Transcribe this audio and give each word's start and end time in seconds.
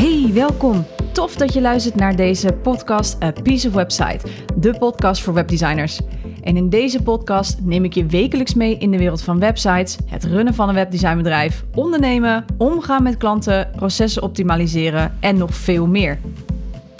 Hey, 0.00 0.30
welkom. 0.32 0.84
Tof 1.12 1.36
dat 1.36 1.52
je 1.52 1.60
luistert 1.60 1.94
naar 1.94 2.16
deze 2.16 2.52
podcast 2.52 3.22
A 3.22 3.32
Piece 3.42 3.68
of 3.68 3.74
Website, 3.74 4.26
de 4.56 4.78
podcast 4.78 5.22
voor 5.22 5.34
webdesigners. 5.34 6.00
En 6.42 6.56
in 6.56 6.68
deze 6.68 7.02
podcast 7.02 7.58
neem 7.62 7.84
ik 7.84 7.94
je 7.94 8.06
wekelijks 8.06 8.54
mee 8.54 8.78
in 8.78 8.90
de 8.90 8.98
wereld 8.98 9.22
van 9.22 9.38
websites, 9.38 9.96
het 10.06 10.24
runnen 10.24 10.54
van 10.54 10.68
een 10.68 10.74
webdesignbedrijf, 10.74 11.64
ondernemen, 11.74 12.44
omgaan 12.58 13.02
met 13.02 13.16
klanten, 13.16 13.70
processen 13.76 14.22
optimaliseren 14.22 15.16
en 15.20 15.36
nog 15.36 15.54
veel 15.54 15.86
meer. 15.86 16.18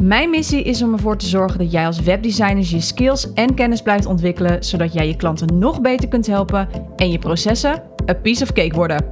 Mijn 0.03 0.31
missie 0.31 0.63
is 0.63 0.83
om 0.83 0.93
ervoor 0.93 1.17
te 1.17 1.27
zorgen 1.27 1.59
dat 1.59 1.73
jij 1.73 1.87
als 1.87 2.01
webdesigner 2.01 2.65
je 2.69 2.81
skills 2.81 3.33
en 3.33 3.55
kennis 3.55 3.83
blijft 3.83 4.07
ontwikkelen, 4.07 4.65
zodat 4.65 4.93
jij 4.93 5.07
je 5.07 5.17
klanten 5.17 5.59
nog 5.59 5.81
beter 5.81 6.09
kunt 6.09 6.27
helpen 6.27 6.69
en 6.97 7.11
je 7.11 7.19
processen 7.19 7.83
a 8.11 8.15
piece 8.15 8.43
of 8.43 8.53
cake 8.53 8.75
worden. 8.75 9.05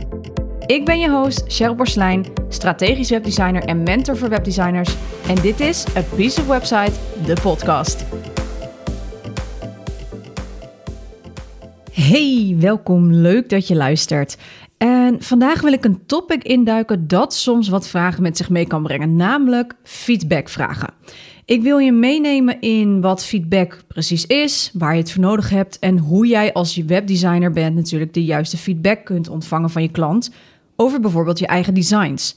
Ik 0.69 0.85
ben 0.85 0.99
je 0.99 1.11
host 1.11 1.45
Cheryl 1.47 1.75
Borslijn, 1.75 2.27
strategisch 2.49 3.11
webdesigner 3.11 3.65
en 3.65 3.83
mentor 3.83 4.17
voor 4.17 4.29
webdesigners. 4.29 4.97
En 5.29 5.35
dit 5.35 5.61
is 5.61 5.97
A 5.97 6.03
Piece 6.17 6.41
of 6.41 6.47
Website, 6.47 6.93
de 7.27 7.37
podcast. 7.43 8.05
Hey, 11.93 12.57
welkom. 12.59 13.13
Leuk 13.13 13.49
dat 13.49 13.69
je 13.69 13.75
luistert. 13.75 14.39
En 14.79 15.23
vandaag 15.23 15.61
wil 15.61 15.73
ik 15.73 15.85
een 15.85 16.07
topic 16.07 16.45
induiken 16.45 17.09
dat 17.09 17.35
soms 17.35 17.69
wat 17.69 17.89
vragen 17.89 18.23
met 18.23 18.37
zich 18.37 18.51
mee 18.51 18.67
kan 18.67 18.83
brengen, 18.83 19.17
namelijk 19.17 19.75
feedbackvragen. 19.83 20.89
Ik 21.45 21.63
wil 21.63 21.79
je 21.79 21.93
meenemen 21.93 22.61
in 22.61 23.01
wat 23.01 23.25
feedback 23.25 23.83
precies 23.87 24.27
is, 24.27 24.71
waar 24.75 24.95
je 24.95 25.01
het 25.01 25.13
voor 25.13 25.23
nodig 25.23 25.51
hebt 25.51 25.79
en 25.79 25.99
hoe 25.99 26.27
jij 26.27 26.53
als 26.53 26.75
je 26.75 26.85
webdesigner 26.85 27.53
bent 27.53 27.75
natuurlijk 27.75 28.15
de 28.15 28.25
juiste 28.25 28.57
feedback 28.57 29.05
kunt 29.05 29.29
ontvangen 29.29 29.71
van 29.71 29.83
je 29.83 29.91
klant 29.91 30.31
over 30.81 31.01
bijvoorbeeld 31.01 31.39
je 31.39 31.47
eigen 31.47 31.75
designs. 31.75 32.37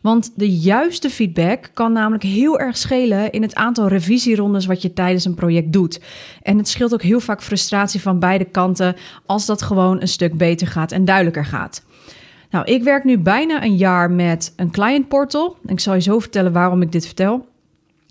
Want 0.00 0.32
de 0.34 0.50
juiste 0.50 1.10
feedback 1.10 1.70
kan 1.74 1.92
namelijk 1.92 2.22
heel 2.22 2.58
erg 2.58 2.76
schelen 2.76 3.30
in 3.30 3.42
het 3.42 3.54
aantal 3.54 3.88
revisierondes 3.88 4.66
wat 4.66 4.82
je 4.82 4.92
tijdens 4.92 5.24
een 5.24 5.34
project 5.34 5.72
doet. 5.72 6.00
En 6.42 6.56
het 6.56 6.68
scheelt 6.68 6.92
ook 6.92 7.02
heel 7.02 7.20
vaak 7.20 7.42
frustratie 7.42 8.00
van 8.00 8.18
beide 8.18 8.44
kanten 8.44 8.96
als 9.26 9.46
dat 9.46 9.62
gewoon 9.62 10.00
een 10.00 10.08
stuk 10.08 10.36
beter 10.36 10.66
gaat 10.66 10.92
en 10.92 11.04
duidelijker 11.04 11.44
gaat. 11.44 11.84
Nou, 12.50 12.64
ik 12.64 12.82
werk 12.82 13.04
nu 13.04 13.18
bijna 13.18 13.64
een 13.64 13.76
jaar 13.76 14.10
met 14.10 14.52
een 14.56 14.70
client 14.70 15.08
portal. 15.08 15.56
Ik 15.66 15.80
zal 15.80 15.94
je 15.94 16.00
zo 16.00 16.18
vertellen 16.18 16.52
waarom 16.52 16.82
ik 16.82 16.92
dit 16.92 17.06
vertel. 17.06 17.46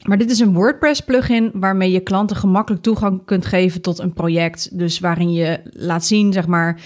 Maar 0.02 0.18
dit 0.18 0.32
is 0.32 0.40
een 0.40 0.54
WordPress 0.54 1.02
plugin 1.02 1.52
waarmee 1.54 1.92
je 1.92 2.00
klanten 2.00 2.36
gemakkelijk 2.36 2.84
toegang 2.84 3.26
kunt 3.26 3.46
geven 3.46 3.82
tot 3.82 4.00
een 4.00 4.14
project. 4.14 4.78
Dus 4.78 5.00
waarin 5.00 5.34
je 5.34 5.60
laat 5.64 6.06
zien, 6.06 6.34
zeg 6.34 6.48
maar, 6.48 6.80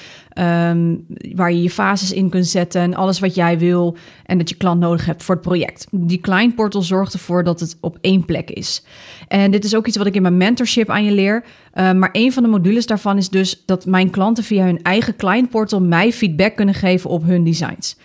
um, 0.70 1.06
waar 1.36 1.52
je 1.52 1.62
je 1.62 1.70
fases 1.70 2.12
in 2.12 2.30
kunt 2.30 2.48
zetten 2.48 2.82
en 2.82 2.94
alles 2.94 3.20
wat 3.20 3.36
jij 3.36 3.60
wil 3.60 3.98
en 4.26 4.38
dat 4.38 4.50
je 4.50 4.56
klant 4.56 4.80
nodig 4.80 5.06
hebt 5.06 5.24
voor 5.24 5.36
het 5.36 5.44
project. 5.44 5.88
Die 5.92 6.20
client 6.20 6.56
portal 6.56 6.82
zorgt 6.82 7.14
ervoor 7.14 7.44
dat 7.44 7.60
het 7.60 7.78
op 7.82 7.98
één 8.02 8.26
plek 8.26 8.50
is. 8.50 8.84
En 9.28 9.52
dit 9.52 9.64
is 9.64 9.76
ook 9.76 9.88
iets 9.88 9.98
wat 9.98 10.08
ik 10.08 10.16
in 10.16 10.22
mijn 10.22 10.38
mentorship 10.38 10.90
aan 10.90 11.06
je 11.06 11.12
leer. 11.12 11.44
Uh, 11.74 11.92
maar 11.92 12.10
een 12.12 12.34
van 12.34 12.44
de 12.44 12.50
modules 12.50 12.86
daarvan 12.86 13.18
is 13.18 13.30
dus 13.30 13.64
dat 13.66 13.86
mijn 13.86 14.10
klanten 14.10 14.44
via 14.44 14.66
hun 14.66 14.82
eigen 14.82 15.16
client 15.16 15.50
portal 15.50 15.82
mij 15.82 16.12
feedback 16.12 16.56
kunnen 16.56 16.76
geven 16.76 17.10
op 17.10 17.24
hun 17.24 17.44
designs. 17.44 17.98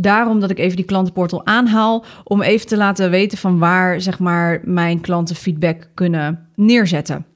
Daarom 0.00 0.40
dat 0.40 0.50
ik 0.50 0.58
even 0.58 0.76
die 0.76 0.84
klantenportal 0.84 1.46
aanhaal 1.46 2.04
om 2.24 2.42
even 2.42 2.66
te 2.66 2.76
laten 2.76 3.10
weten 3.10 3.38
van 3.38 3.58
waar 3.58 4.00
zeg 4.00 4.18
maar 4.18 4.60
mijn 4.64 5.00
klanten 5.00 5.36
feedback 5.36 5.88
kunnen 5.94 6.48
neerzetten. 6.54 7.26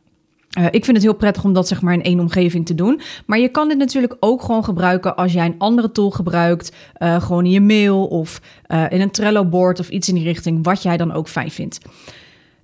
Uh, 0.59 0.67
ik 0.71 0.85
vind 0.85 0.97
het 0.97 1.07
heel 1.07 1.15
prettig 1.15 1.45
om 1.45 1.53
dat 1.53 1.69
zeg 1.69 1.83
maar 1.83 1.95
in 1.95 2.03
één 2.03 2.21
omgeving 2.21 2.67
te 2.67 2.75
doen. 2.75 3.01
Maar 3.27 3.39
je 3.39 3.49
kan 3.49 3.69
dit 3.69 3.79
natuurlijk 3.79 4.17
ook 4.21 4.43
gewoon 4.43 4.65
gebruiken 4.65 5.17
als 5.17 5.33
jij 5.33 5.47
een 5.47 5.59
andere 5.59 5.93
tool 5.93 6.11
gebruikt. 6.11 6.73
Uh, 6.99 7.23
gewoon 7.23 7.45
in 7.45 7.51
je 7.51 7.61
mail 7.61 8.07
of 8.07 8.41
uh, 8.69 8.85
in 8.89 9.01
een 9.01 9.11
Trello-board 9.11 9.81
of 9.81 9.89
iets 9.89 10.09
in 10.09 10.15
die 10.15 10.25
richting, 10.25 10.65
wat 10.65 10.83
jij 10.83 10.97
dan 10.97 11.13
ook 11.13 11.29
fijn 11.29 11.51
vindt. 11.51 11.79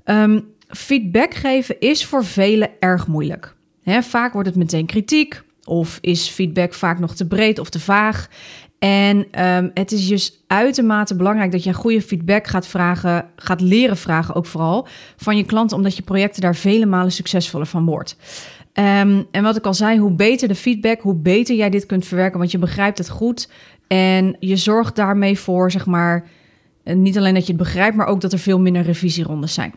Um, 0.04 0.44
feedback 0.68 1.34
geven 1.34 1.80
is 1.80 2.04
voor 2.04 2.24
velen 2.24 2.70
erg 2.78 3.06
moeilijk. 3.06 3.56
Vaak 3.84 4.32
wordt 4.32 4.48
het 4.48 4.56
meteen 4.56 4.86
kritiek 4.86 5.42
of 5.64 5.98
is 6.00 6.28
feedback 6.28 6.74
vaak 6.74 6.98
nog 6.98 7.14
te 7.14 7.26
breed 7.26 7.58
of 7.58 7.70
te 7.70 7.80
vaag. 7.80 8.28
En 8.78 9.44
um, 9.46 9.70
het 9.74 9.92
is 9.92 10.08
dus 10.08 10.42
uitermate 10.46 11.16
belangrijk 11.16 11.52
dat 11.52 11.64
je 11.64 11.72
goede 11.72 12.02
feedback 12.02 12.46
gaat 12.46 12.66
vragen, 12.66 13.30
gaat 13.36 13.60
leren 13.60 13.96
vragen 13.96 14.34
ook 14.34 14.46
vooral 14.46 14.86
van 15.16 15.36
je 15.36 15.44
klanten, 15.44 15.76
omdat 15.76 15.96
je 15.96 16.02
projecten 16.02 16.42
daar 16.42 16.56
vele 16.56 16.86
malen 16.86 17.12
succesvoller 17.12 17.66
van 17.66 17.84
wordt. 17.84 18.16
Um, 18.74 19.26
en 19.30 19.42
wat 19.42 19.56
ik 19.56 19.66
al 19.66 19.74
zei, 19.74 19.98
hoe 19.98 20.12
beter 20.12 20.48
de 20.48 20.54
feedback, 20.54 21.00
hoe 21.00 21.14
beter 21.14 21.56
jij 21.56 21.70
dit 21.70 21.86
kunt 21.86 22.06
verwerken, 22.06 22.38
want 22.38 22.50
je 22.50 22.58
begrijpt 22.58 22.98
het 22.98 23.08
goed 23.08 23.50
en 23.86 24.36
je 24.38 24.56
zorgt 24.56 24.96
daarmee 24.96 25.38
voor, 25.38 25.70
zeg 25.70 25.86
maar, 25.86 26.26
eh, 26.84 26.96
niet 26.96 27.18
alleen 27.18 27.34
dat 27.34 27.46
je 27.46 27.52
het 27.52 27.62
begrijpt, 27.62 27.96
maar 27.96 28.06
ook 28.06 28.20
dat 28.20 28.32
er 28.32 28.38
veel 28.38 28.60
minder 28.60 28.82
revisierondes 28.82 29.54
zijn. 29.54 29.74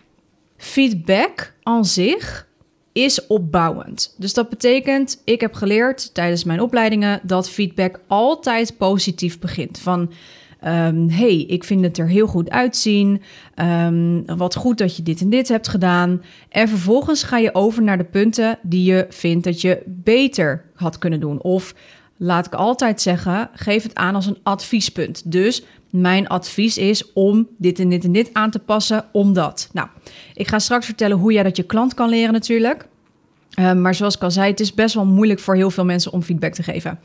Feedback 0.58 1.54
aan 1.64 1.86
zich 1.86 2.48
is 2.92 3.28
opbouwend. 3.28 4.16
Dus 4.18 4.34
dat 4.34 4.50
betekent, 4.50 5.22
ik 5.24 5.42
heb 5.42 5.54
geleerd 5.54 6.14
tijdens 6.14 6.44
mijn 6.44 6.62
opleidingen 6.62 7.20
dat 7.24 7.50
feedback 7.50 8.00
altijd 8.08 8.78
positief 8.78 9.40
begint. 9.40 9.80
Van 9.80 10.12
um, 10.66 11.10
hey, 11.10 11.36
ik 11.48 11.64
vind 11.64 11.84
het 11.84 11.98
er 11.98 12.08
heel 12.08 12.28
goed 12.28 12.50
uitzien. 12.50 13.22
Um, 13.56 14.26
wat 14.26 14.56
goed 14.56 14.78
dat 14.78 14.96
je 14.96 15.04
dit 15.04 15.22
en 15.22 15.30
dit 15.30 15.48
hebt 15.48 15.68
gedaan. 15.68 16.22
En 16.50 16.68
vervolgens 16.68 17.24
ga 17.24 17.38
je 17.38 17.56
over 17.56 17.84
naar 17.84 17.98
de 17.98 18.04
punten 18.04 18.60
die 18.62 18.84
je 18.84 19.06
vindt 19.10 19.44
dat 19.44 19.62
je 19.62 19.82
beter 19.86 20.66
had 20.76 20.98
kunnen 20.98 21.20
doen. 21.20 21.42
Of 21.42 21.76
laat 22.18 22.46
ik 22.46 22.54
altijd 22.54 23.02
zeggen, 23.02 23.50
geef 23.54 23.84
het 23.84 23.96
aan 23.96 24.16
als 24.16 24.26
een 24.26 24.40
adviespunt. 24.44 25.32
Dus 25.32 25.64
mijn 25.92 26.28
advies 26.28 26.78
is 26.78 27.14
om 27.14 27.48
dit 27.58 27.80
en 27.80 27.90
dit 27.90 28.04
en 28.04 28.12
dit 28.12 28.30
aan 28.34 28.52
te 28.52 28.60
passen, 28.60 29.06
omdat. 29.12 29.70
Nou, 29.74 29.88
ik 30.34 30.48
ga 30.48 30.60
straks 30.60 30.86
vertellen 30.86 31.18
hoe 31.18 31.34
jij 31.34 31.44
dat 31.44 31.58
je 31.58 31.64
klant 31.64 31.94
kan 31.94 32.10
leren 32.10 32.34
natuurlijk. 32.34 32.88
Uh, 33.60 33.74
maar 33.74 33.96
zoals 33.96 34.16
ik 34.16 34.24
al 34.24 34.32
zei, 34.32 34.50
het 34.50 34.60
is 34.60 34.74
best 34.74 34.96
wel 34.96 35.06
moeilijk 35.06 35.40
voor 35.40 35.56
heel 35.56 35.72
veel 35.72 35.86
mensen 35.86 36.12
om 36.12 36.22
feedback 36.22 36.54
te 36.54 36.64
geven. 36.64 37.00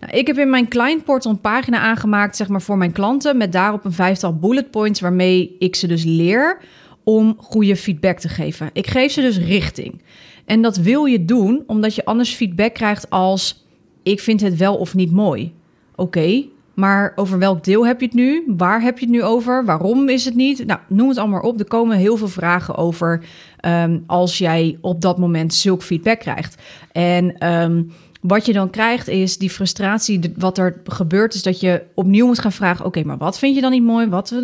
Nou, 0.00 0.12
ik 0.12 0.26
heb 0.26 0.38
in 0.38 0.50
mijn 0.50 0.68
client 0.68 1.04
portal 1.04 1.30
een 1.30 1.40
pagina 1.40 1.78
aangemaakt 1.78 2.36
zeg 2.36 2.48
maar, 2.48 2.62
voor 2.62 2.78
mijn 2.78 2.92
klanten... 2.92 3.36
met 3.36 3.52
daarop 3.52 3.84
een 3.84 3.92
vijftal 3.92 4.36
bullet 4.36 4.70
points 4.70 5.00
waarmee 5.00 5.56
ik 5.58 5.76
ze 5.76 5.86
dus 5.86 6.04
leer 6.04 6.58
om 7.04 7.34
goede 7.38 7.76
feedback 7.76 8.18
te 8.18 8.28
geven. 8.28 8.70
Ik 8.72 8.86
geef 8.86 9.12
ze 9.12 9.20
dus 9.20 9.38
richting. 9.38 10.02
En 10.44 10.62
dat 10.62 10.76
wil 10.76 11.04
je 11.04 11.24
doen 11.24 11.62
omdat 11.66 11.94
je 11.94 12.04
anders 12.04 12.34
feedback 12.34 12.74
krijgt 12.74 13.10
als... 13.10 13.66
ik 14.02 14.20
vind 14.20 14.40
het 14.40 14.56
wel 14.56 14.76
of 14.76 14.94
niet 14.94 15.12
mooi. 15.12 15.52
Oké, 15.94 16.44
maar 16.74 17.12
over 17.16 17.38
welk 17.38 17.64
deel 17.64 17.86
heb 17.86 18.00
je 18.00 18.06
het 18.06 18.14
nu? 18.14 18.44
Waar 18.46 18.82
heb 18.82 18.98
je 18.98 19.04
het 19.04 19.14
nu 19.14 19.22
over? 19.22 19.64
Waarom 19.64 20.08
is 20.08 20.24
het 20.24 20.34
niet? 20.34 20.66
Nou, 20.66 20.80
noem 20.88 21.08
het 21.08 21.18
allemaal 21.18 21.40
op. 21.40 21.58
Er 21.58 21.64
komen 21.64 21.96
heel 21.96 22.16
veel 22.16 22.28
vragen 22.28 22.76
over 22.76 23.22
um, 23.66 24.04
als 24.06 24.38
jij 24.38 24.78
op 24.80 25.00
dat 25.00 25.18
moment 25.18 25.54
zulk 25.54 25.82
feedback 25.82 26.18
krijgt. 26.18 26.62
En 26.92 27.52
um, 27.52 27.92
wat 28.20 28.46
je 28.46 28.52
dan 28.52 28.70
krijgt 28.70 29.08
is 29.08 29.38
die 29.38 29.50
frustratie. 29.50 30.34
Wat 30.36 30.58
er 30.58 30.80
gebeurt 30.84 31.34
is 31.34 31.42
dat 31.42 31.60
je 31.60 31.82
opnieuw 31.94 32.26
moet 32.26 32.38
gaan 32.38 32.52
vragen: 32.52 32.84
oké, 32.84 33.02
maar 33.04 33.18
wat 33.18 33.38
vind 33.38 33.54
je 33.54 33.60
dan 33.60 33.70
niet 33.70 33.82
mooi? 33.82 34.06
Wat, 34.06 34.34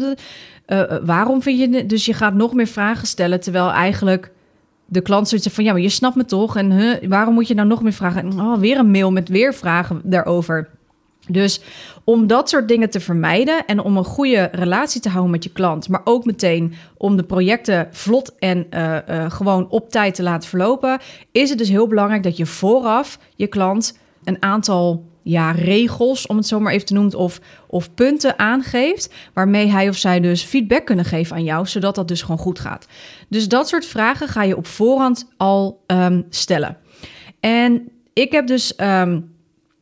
uh, 0.67 0.83
waarom 1.05 1.43
vind 1.43 1.59
je 1.59 1.69
het? 1.69 1.89
Dus 1.89 2.07
je 2.07 2.13
gaat 2.13 2.35
nog 2.35 2.55
meer 2.55 2.67
vragen 2.67 3.07
stellen, 3.07 3.41
terwijl 3.41 3.71
eigenlijk 3.71 4.31
de 4.87 5.01
klant 5.01 5.29
zoiets 5.29 5.49
van: 5.49 5.65
ja, 5.65 5.73
maar 5.73 5.81
je 5.81 5.89
snapt 5.89 6.17
me 6.17 6.25
toch? 6.25 6.57
En 6.57 6.73
huh, 6.73 7.09
waarom 7.09 7.35
moet 7.35 7.49
je 7.49 7.55
nou 7.55 7.69
nog 7.69 7.83
meer 7.83 7.93
vragen? 7.93 8.41
Oh, 8.41 8.59
weer 8.59 8.79
een 8.79 8.91
mail 8.91 9.13
met 9.13 9.29
weer 9.29 9.55
vragen 9.55 10.01
daarover. 10.05 10.69
Dus 11.29 11.61
om 12.05 12.27
dat 12.27 12.49
soort 12.49 12.69
dingen 12.69 12.91
te 12.91 13.01
vermijden 13.01 13.67
en 13.67 13.81
om 13.81 13.97
een 13.97 14.05
goede 14.05 14.49
relatie 14.53 15.01
te 15.01 15.09
houden 15.09 15.31
met 15.31 15.45
je 15.45 15.53
klant, 15.53 15.89
maar 15.89 16.01
ook 16.05 16.25
meteen 16.25 16.75
om 16.97 17.17
de 17.17 17.25
projecten 17.25 17.89
vlot 17.91 18.35
en 18.39 18.67
uh, 18.71 18.97
uh, 19.11 19.31
gewoon 19.31 19.69
op 19.69 19.91
tijd 19.91 20.15
te 20.15 20.23
laten 20.23 20.49
verlopen, 20.49 20.99
is 21.33 21.49
het 21.49 21.59
dus 21.59 21.69
heel 21.69 21.87
belangrijk 21.87 22.23
dat 22.23 22.37
je 22.37 22.47
vooraf 22.47 23.19
je 23.37 23.47
klant 23.47 23.99
een 24.25 24.43
aantal 24.43 25.05
ja, 25.23 25.51
regels, 25.51 26.27
om 26.27 26.37
het 26.37 26.47
zo 26.47 26.61
maar 26.61 26.73
even 26.73 26.87
te 26.87 26.95
noemen, 26.95 27.19
of, 27.19 27.41
of 27.67 27.95
punten 27.95 28.39
aangeeft, 28.39 29.15
waarmee 29.33 29.67
hij 29.67 29.89
of 29.89 29.97
zij 29.97 30.21
dus 30.21 30.43
feedback 30.43 30.85
kunnen 30.85 31.05
geven 31.05 31.37
aan 31.37 31.45
jou, 31.45 31.67
zodat 31.67 31.95
dat 31.95 32.09
dus 32.09 32.23
gewoon 32.23 32.39
goed 32.39 32.59
gaat. 32.59 32.87
Dus 33.29 33.49
dat 33.49 33.69
soort 33.69 33.87
vragen 33.87 34.29
ga 34.29 34.43
je 34.43 34.57
op 34.57 34.67
voorhand 34.67 35.29
al 35.37 35.83
um, 35.87 36.27
stellen. 36.31 36.77
En 37.41 37.89
ik 38.13 38.33
heb 38.33 38.47
dus. 38.47 38.75
Um, 38.81 39.35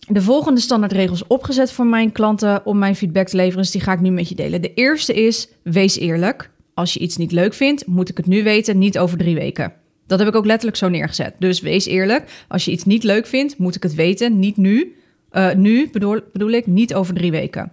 de 0.08 0.22
volgende 0.22 0.60
standaardregels 0.60 1.26
opgezet 1.26 1.72
voor 1.72 1.86
mijn 1.86 2.12
klanten 2.12 2.66
om 2.66 2.78
mijn 2.78 2.96
feedback 2.96 3.28
te 3.28 3.36
leveren. 3.36 3.62
Dus 3.62 3.70
die 3.70 3.80
ga 3.80 3.92
ik 3.92 4.00
nu 4.00 4.10
met 4.10 4.28
je 4.28 4.34
delen. 4.34 4.62
De 4.62 4.74
eerste 4.74 5.14
is: 5.14 5.48
wees 5.62 5.98
eerlijk. 5.98 6.50
Als 6.74 6.94
je 6.94 7.00
iets 7.00 7.16
niet 7.16 7.32
leuk 7.32 7.54
vindt, 7.54 7.86
moet 7.86 8.08
ik 8.08 8.16
het 8.16 8.26
nu 8.26 8.42
weten, 8.42 8.78
niet 8.78 8.98
over 8.98 9.18
drie 9.18 9.34
weken. 9.34 9.72
Dat 10.06 10.18
heb 10.18 10.28
ik 10.28 10.34
ook 10.34 10.46
letterlijk 10.46 10.76
zo 10.76 10.88
neergezet. 10.88 11.34
Dus 11.38 11.60
wees 11.60 11.86
eerlijk. 11.86 12.44
Als 12.48 12.64
je 12.64 12.70
iets 12.70 12.84
niet 12.84 13.04
leuk 13.04 13.26
vindt, 13.26 13.58
moet 13.58 13.76
ik 13.76 13.82
het 13.82 13.94
weten, 13.94 14.38
niet 14.38 14.56
nu. 14.56 14.94
Uh, 15.32 15.52
nu 15.52 15.88
bedoel, 15.92 16.50
ik, 16.50 16.66
niet 16.66 16.94
over 16.94 17.14
drie 17.14 17.30
weken. 17.30 17.72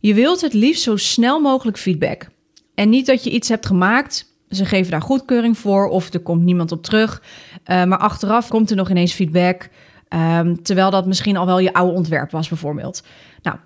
Je 0.00 0.14
wilt 0.14 0.40
het 0.40 0.52
liefst 0.52 0.82
zo 0.82 0.96
snel 0.96 1.40
mogelijk 1.40 1.78
feedback. 1.78 2.28
En 2.74 2.88
niet 2.88 3.06
dat 3.06 3.24
je 3.24 3.30
iets 3.30 3.48
hebt 3.48 3.66
gemaakt, 3.66 4.26
ze 4.48 4.64
geven 4.64 4.90
daar 4.90 5.02
goedkeuring 5.02 5.58
voor 5.58 5.88
of 5.88 6.12
er 6.12 6.20
komt 6.20 6.42
niemand 6.42 6.72
op 6.72 6.82
terug. 6.82 7.22
Uh, 7.66 7.84
maar 7.84 7.98
achteraf 7.98 8.48
komt 8.48 8.70
er 8.70 8.76
nog 8.76 8.90
ineens 8.90 9.12
feedback. 9.12 9.68
Um, 10.14 10.62
terwijl 10.62 10.90
dat 10.90 11.06
misschien 11.06 11.36
al 11.36 11.46
wel 11.46 11.58
je 11.58 11.72
oude 11.72 11.92
ontwerp 11.92 12.30
was, 12.30 12.48
bijvoorbeeld. 12.48 13.02
Nou, 13.42 13.56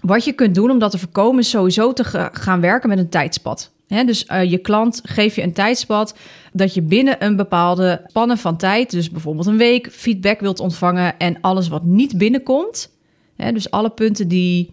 Wat 0.00 0.24
je 0.24 0.32
kunt 0.32 0.54
doen 0.54 0.70
om 0.70 0.78
dat 0.78 0.90
te 0.90 0.98
voorkomen 0.98 1.40
is 1.40 1.50
sowieso 1.50 1.92
te 1.92 2.30
gaan 2.32 2.60
werken 2.60 2.88
met 2.88 2.98
een 2.98 3.08
tijdspad. 3.08 3.70
dus 3.86 4.26
uh, 4.28 4.50
je 4.50 4.58
klant 4.58 5.00
geef 5.04 5.36
je 5.36 5.42
een 5.42 5.52
tijdspad 5.52 6.18
dat 6.52 6.74
je 6.74 6.82
binnen 6.82 7.24
een 7.24 7.36
bepaalde 7.36 8.02
spannen 8.06 8.38
van 8.38 8.56
tijd, 8.56 8.90
dus 8.90 9.10
bijvoorbeeld 9.10 9.46
een 9.46 9.56
week, 9.56 9.88
feedback 9.92 10.40
wilt 10.40 10.60
ontvangen 10.60 11.18
en 11.18 11.40
alles 11.40 11.68
wat 11.68 11.84
niet 11.84 12.18
binnenkomt, 12.18 12.90
dus 13.36 13.70
alle 13.70 13.90
punten 13.90 14.28
die 14.28 14.72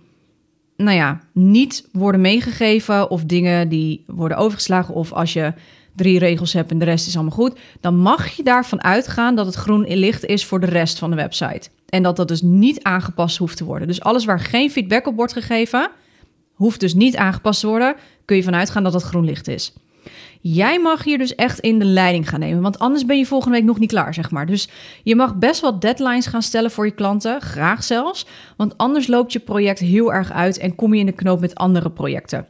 nou 0.76 0.98
ja, 0.98 1.20
niet 1.32 1.88
worden 1.92 2.22
meegegeven 2.22 3.10
of 3.10 3.24
dingen 3.24 3.70
die 3.70 4.04
worden 4.08 4.38
overgeslagen 4.38 4.94
of 4.94 5.14
als 5.14 5.34
je 5.34 5.54
drie 5.96 6.20
regels 6.20 6.54
hebt 6.54 6.72
en 6.72 6.80
de 6.80 6.86
rest 6.86 7.08
is 7.08 7.16
allemaal 7.16 7.36
goed, 7.36 7.60
dan 7.80 7.98
mag 7.98 8.30
je 8.30 8.44
daarvan 8.44 8.84
uitgaan 8.84 9.36
dat 9.36 9.46
het 9.46 9.56
groen 9.56 9.86
in 9.86 9.98
licht 9.98 10.26
is 10.26 10.46
voor 10.46 10.60
de 10.60 10.66
rest 10.66 11.00
van 11.00 11.10
de 11.10 11.16
website. 11.16 11.70
En 11.90 12.04
dat 12.04 12.16
dat 12.16 12.28
dus 12.28 12.42
niet 12.42 12.84
aangepast 12.84 13.38
hoeft 13.38 13.58
te 13.58 13.66
worden. 13.66 13.88
Dus 13.88 14.02
alles 14.02 14.26
waar 14.26 14.40
geen 14.40 14.72
feedback 14.72 15.08
op 15.08 15.16
wordt 15.16 15.34
gegeven, 15.34 15.90
hoeft 16.54 16.80
dus 16.80 16.94
niet 16.94 17.16
aangepast 17.16 17.60
te 17.60 17.68
worden. 17.68 17.96
Kun 18.26 18.36
je 18.36 18.44
vanuit 18.44 18.70
gaan 18.70 18.84
dat 18.84 18.94
het 18.94 19.04
groen 19.04 19.26
licht 19.26 19.48
is. 19.48 19.74
Jij 20.42 20.80
mag 20.80 21.04
hier 21.04 21.18
dus 21.18 21.36
echt 21.36 21.60
in 21.60 21.80
de 21.80 21.86
leiding 21.86 22.30
gaan 22.30 22.40
nemen, 22.40 22.62
want 22.62 22.80
anders 22.80 23.06
ben 23.06 23.18
je 23.18 23.26
volgende 23.26 23.58
week 23.58 23.66
nog 23.66 23.80
niet 23.80 23.90
klaar, 23.90 24.14
zeg 24.14 24.32
maar. 24.32 24.46
Dus 24.46 24.70
je 25.04 25.16
mag 25.16 25.36
best 25.36 25.62
wel 25.62 25.80
deadlines 25.80 26.26
gaan 26.26 26.42
stellen 26.42 26.72
voor 26.72 26.86
je 26.86 26.92
klanten, 26.92 27.42
graag 27.42 27.84
zelfs, 27.84 28.26
want 28.58 28.78
anders 28.78 29.08
loopt 29.08 29.34
je 29.34 29.40
project 29.40 29.80
heel 29.80 30.14
erg 30.14 30.32
uit 30.32 30.58
en 30.58 30.76
kom 30.76 30.94
je 30.94 31.00
in 31.00 31.06
de 31.06 31.12
knoop 31.12 31.40
met 31.40 31.56
andere 31.56 31.92
projecten. 31.92 32.48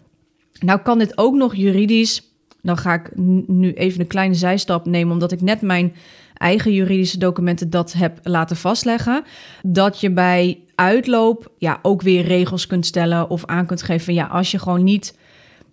Nou 0.60 0.80
kan 0.80 0.98
dit 0.98 1.18
ook 1.18 1.36
nog 1.36 1.56
juridisch. 1.56 2.31
Dan 2.62 2.78
ga 2.78 2.94
ik 2.94 3.12
nu 3.48 3.74
even 3.74 4.00
een 4.00 4.08
kleine 4.08 4.36
zijstap 4.36 4.86
nemen, 4.86 5.14
omdat 5.14 5.32
ik 5.32 5.42
net 5.42 5.62
mijn 5.62 5.94
eigen 6.34 6.74
juridische 6.74 7.18
documenten 7.18 7.70
dat 7.70 7.94
heb 7.94 8.20
laten 8.24 8.56
vastleggen. 8.56 9.24
Dat 9.64 10.00
je 10.00 10.12
bij 10.12 10.60
uitloop 10.76 11.52
ja, 11.58 11.80
ook 11.82 12.02
weer 12.02 12.24
regels 12.24 12.68
kunt 12.68 12.86
stellen 12.86 13.30
of 13.30 13.46
aan 13.46 13.66
kunt 13.66 13.82
geven 13.82 14.14
ja, 14.14 14.26
als 14.26 14.52
je 14.52 14.60
gewoon 14.60 14.84
niet 14.84 15.18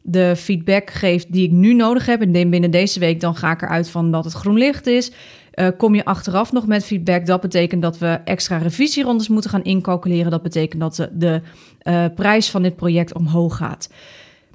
de 0.03 0.37
feedback 0.37 0.91
geeft 0.91 1.33
die 1.33 1.45
ik 1.45 1.51
nu 1.51 1.75
nodig 1.75 2.07
heb 2.07 2.21
en 2.21 2.51
binnen 2.51 2.71
deze 2.71 3.01
week, 3.01 3.21
dan 3.21 3.37
ga 3.37 3.53
ik 3.53 3.63
eruit 3.63 3.91
van 3.91 4.11
dat 4.11 4.25
het 4.25 4.33
groen 4.33 4.59
licht 4.59 4.87
is. 4.87 5.13
Uh, 5.55 5.69
kom 5.77 5.95
je 5.95 6.05
achteraf 6.05 6.53
nog 6.53 6.67
met 6.67 6.85
feedback, 6.85 7.27
dat 7.27 7.41
betekent 7.41 7.83
dat 7.83 7.99
we 7.99 8.21
extra 8.25 8.57
revisierondes 8.57 9.29
moeten 9.29 9.51
gaan 9.51 9.63
incalculeren. 9.63 10.31
Dat 10.31 10.43
betekent 10.43 10.81
dat 10.81 11.09
de, 11.13 11.41
uh, 11.83 12.05
prijs 12.15 12.51
van 12.51 12.63
dit 12.63 12.77
project 12.77 13.15
omhoog 13.15 13.57
gaat. 13.57 13.91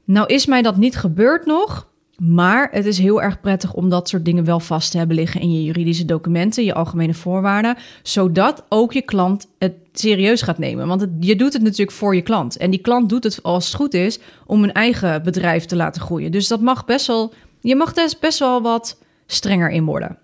Nou 0.03 0.27
is 0.27 0.45
mij 0.45 0.61
dat 0.61 0.77
niet 0.77 0.95
gebeurd 0.95 1.45
nog. 1.45 1.91
Maar 2.27 2.67
het 2.71 2.85
is 2.85 2.97
heel 2.97 3.21
erg 3.21 3.39
prettig 3.39 3.73
om 3.73 3.89
dat 3.89 4.09
soort 4.09 4.25
dingen 4.25 4.43
wel 4.43 4.59
vast 4.59 4.91
te 4.91 4.97
hebben 4.97 5.15
liggen 5.15 5.41
in 5.41 5.53
je 5.53 5.63
juridische 5.63 6.05
documenten, 6.05 6.63
je 6.63 6.73
algemene 6.73 7.13
voorwaarden, 7.13 7.77
zodat 8.03 8.63
ook 8.69 8.93
je 8.93 9.01
klant 9.01 9.47
het 9.57 9.73
serieus 9.93 10.41
gaat 10.41 10.57
nemen. 10.57 10.87
Want 10.87 11.07
je 11.19 11.35
doet 11.35 11.53
het 11.53 11.61
natuurlijk 11.61 11.97
voor 11.97 12.15
je 12.15 12.21
klant. 12.21 12.57
En 12.57 12.69
die 12.69 12.79
klant 12.79 13.09
doet 13.09 13.23
het 13.23 13.43
als 13.43 13.65
het 13.65 13.75
goed 13.75 13.93
is 13.93 14.19
om 14.45 14.63
een 14.63 14.73
eigen 14.73 15.23
bedrijf 15.23 15.65
te 15.65 15.75
laten 15.75 16.01
groeien. 16.01 16.31
Dus 16.31 16.47
dat 16.47 16.61
mag 16.61 16.85
best 16.85 17.07
wel, 17.07 17.33
je 17.61 17.75
mag 17.75 17.93
dus 17.93 18.19
best 18.19 18.39
wel 18.39 18.61
wat 18.61 18.97
strenger 19.25 19.69
in 19.69 19.85
worden. 19.85 20.17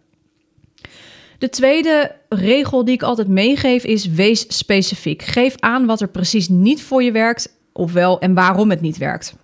De 1.38 1.50
tweede 1.50 2.16
regel 2.30 2.86
die 2.86 2.94
ik 2.94 3.04
altijd 3.04 3.28
meegeef 3.28 3.84
is: 3.84 4.06
wees 4.06 4.46
specifiek. 4.58 5.22
Geef 5.22 5.56
aan 5.60 5.86
wat 5.86 6.02
er 6.02 6.10
precies 6.10 6.50
niet 6.50 6.84
voor 6.84 7.04
je 7.04 7.12
werkt, 7.12 7.56
ofwel 7.74 8.20
en 8.20 8.34
waarom 8.34 8.70
het 8.70 8.82
niet 8.82 8.98
werkt. 8.98 9.36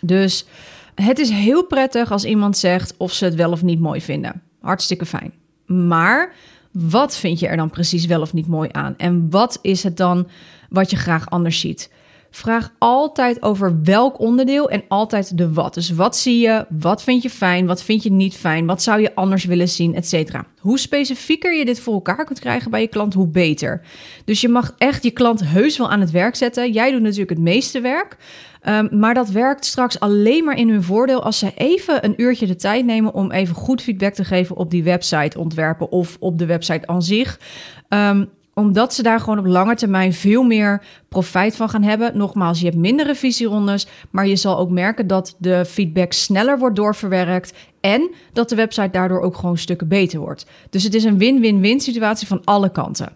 Dus 0.00 0.46
het 0.94 1.18
is 1.18 1.30
heel 1.30 1.64
prettig 1.64 2.10
als 2.12 2.24
iemand 2.24 2.56
zegt 2.56 2.94
of 2.96 3.12
ze 3.12 3.24
het 3.24 3.34
wel 3.34 3.50
of 3.50 3.62
niet 3.62 3.80
mooi 3.80 4.00
vinden. 4.00 4.42
Hartstikke 4.60 5.06
fijn. 5.06 5.32
Maar 5.66 6.34
wat 6.70 7.16
vind 7.16 7.40
je 7.40 7.48
er 7.48 7.56
dan 7.56 7.70
precies 7.70 8.06
wel 8.06 8.20
of 8.20 8.32
niet 8.32 8.46
mooi 8.46 8.68
aan? 8.72 8.94
En 8.96 9.30
wat 9.30 9.58
is 9.62 9.82
het 9.82 9.96
dan 9.96 10.28
wat 10.68 10.90
je 10.90 10.96
graag 10.96 11.30
anders 11.30 11.60
ziet? 11.60 11.90
Vraag 12.34 12.72
altijd 12.78 13.42
over 13.42 13.82
welk 13.82 14.18
onderdeel 14.18 14.70
en 14.70 14.84
altijd 14.88 15.38
de 15.38 15.52
wat. 15.52 15.74
Dus 15.74 15.90
wat 15.90 16.16
zie 16.16 16.38
je, 16.38 16.66
wat 16.68 17.02
vind 17.02 17.22
je 17.22 17.30
fijn, 17.30 17.66
wat 17.66 17.82
vind 17.82 18.02
je 18.02 18.12
niet 18.12 18.36
fijn, 18.36 18.66
wat 18.66 18.82
zou 18.82 19.00
je 19.00 19.14
anders 19.14 19.44
willen 19.44 19.68
zien, 19.68 19.94
et 19.94 20.06
cetera. 20.06 20.46
Hoe 20.60 20.78
specifieker 20.78 21.54
je 21.54 21.64
dit 21.64 21.80
voor 21.80 21.94
elkaar 21.94 22.24
kunt 22.24 22.38
krijgen 22.40 22.70
bij 22.70 22.80
je 22.80 22.86
klant, 22.86 23.14
hoe 23.14 23.26
beter. 23.26 23.80
Dus 24.24 24.40
je 24.40 24.48
mag 24.48 24.74
echt 24.78 25.02
je 25.02 25.10
klant 25.10 25.44
heus 25.44 25.78
wel 25.78 25.90
aan 25.90 26.00
het 26.00 26.10
werk 26.10 26.36
zetten. 26.36 26.72
Jij 26.72 26.90
doet 26.90 27.02
natuurlijk 27.02 27.30
het 27.30 27.38
meeste 27.38 27.80
werk. 27.80 28.16
Ehm, 28.60 28.98
maar 28.98 29.14
dat 29.14 29.30
werkt 29.30 29.64
straks 29.64 30.00
alleen 30.00 30.44
maar 30.44 30.56
in 30.56 30.68
hun 30.68 30.82
voordeel 30.82 31.22
als 31.22 31.38
ze 31.38 31.52
even 31.56 32.04
een 32.04 32.14
uurtje 32.16 32.46
de 32.46 32.56
tijd 32.56 32.84
nemen 32.84 33.14
om 33.14 33.30
even 33.30 33.54
goed 33.54 33.82
feedback 33.82 34.14
te 34.14 34.24
geven 34.24 34.56
op 34.56 34.70
die 34.70 34.82
website 34.82 35.38
ontwerpen 35.38 35.90
of 35.90 36.16
op 36.20 36.38
de 36.38 36.46
website 36.46 36.86
aan 36.86 37.02
zich. 37.02 37.40
Um, 37.88 38.30
omdat 38.54 38.94
ze 38.94 39.02
daar 39.02 39.20
gewoon 39.20 39.38
op 39.38 39.46
lange 39.46 39.74
termijn 39.74 40.12
veel 40.12 40.42
meer 40.42 40.82
profijt 41.08 41.56
van 41.56 41.68
gaan 41.68 41.82
hebben. 41.82 42.16
Nogmaals, 42.16 42.58
je 42.58 42.64
hebt 42.64 42.78
minder 42.78 43.06
revisierondes, 43.06 43.86
maar 44.10 44.26
je 44.26 44.36
zal 44.36 44.58
ook 44.58 44.70
merken 44.70 45.06
dat 45.06 45.36
de 45.38 45.64
feedback 45.64 46.12
sneller 46.12 46.58
wordt 46.58 46.76
doorverwerkt 46.76 47.52
en 47.80 48.10
dat 48.32 48.48
de 48.48 48.54
website 48.54 48.90
daardoor 48.90 49.20
ook 49.20 49.36
gewoon 49.36 49.58
stukken 49.58 49.88
beter 49.88 50.20
wordt. 50.20 50.46
Dus 50.70 50.82
het 50.82 50.94
is 50.94 51.04
een 51.04 51.18
win-win-win 51.18 51.80
situatie 51.80 52.26
van 52.26 52.40
alle 52.44 52.70
kanten. 52.70 53.12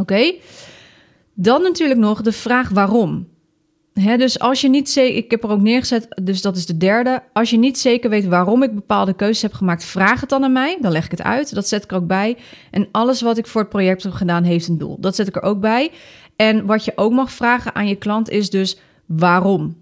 Oké? 0.00 0.34
Dan 1.34 1.62
natuurlijk 1.62 2.00
nog 2.00 2.22
de 2.22 2.32
vraag 2.32 2.68
waarom 2.68 3.26
dus 3.98 4.38
als 4.38 4.60
je 4.60 4.68
niet 4.68 4.90
zeker, 4.90 5.16
ik 5.16 5.30
heb 5.30 5.44
er 5.44 5.50
ook 5.50 5.60
neergezet, 5.60 6.08
dus 6.22 6.42
dat 6.42 6.56
is 6.56 6.66
de 6.66 6.76
derde. 6.76 7.22
Als 7.32 7.50
je 7.50 7.58
niet 7.58 7.78
zeker 7.78 8.10
weet 8.10 8.26
waarom 8.26 8.62
ik 8.62 8.74
bepaalde 8.74 9.14
keuzes 9.14 9.42
heb 9.42 9.52
gemaakt, 9.52 9.84
vraag 9.84 10.20
het 10.20 10.28
dan 10.28 10.44
aan 10.44 10.52
mij. 10.52 10.78
Dan 10.80 10.92
leg 10.92 11.04
ik 11.04 11.10
het 11.10 11.22
uit. 11.22 11.54
Dat 11.54 11.68
zet 11.68 11.84
ik 11.84 11.90
er 11.90 11.96
ook 11.96 12.06
bij. 12.06 12.36
En 12.70 12.88
alles 12.92 13.20
wat 13.20 13.38
ik 13.38 13.46
voor 13.46 13.60
het 13.60 13.70
project 13.70 14.02
heb 14.02 14.12
gedaan, 14.12 14.44
heeft 14.44 14.68
een 14.68 14.78
doel. 14.78 14.96
Dat 15.00 15.14
zet 15.14 15.28
ik 15.28 15.36
er 15.36 15.42
ook 15.42 15.60
bij. 15.60 15.90
En 16.36 16.66
wat 16.66 16.84
je 16.84 16.92
ook 16.94 17.12
mag 17.12 17.32
vragen 17.32 17.74
aan 17.74 17.88
je 17.88 17.96
klant 17.96 18.30
is 18.30 18.50
dus 18.50 18.78
waarom. 19.06 19.76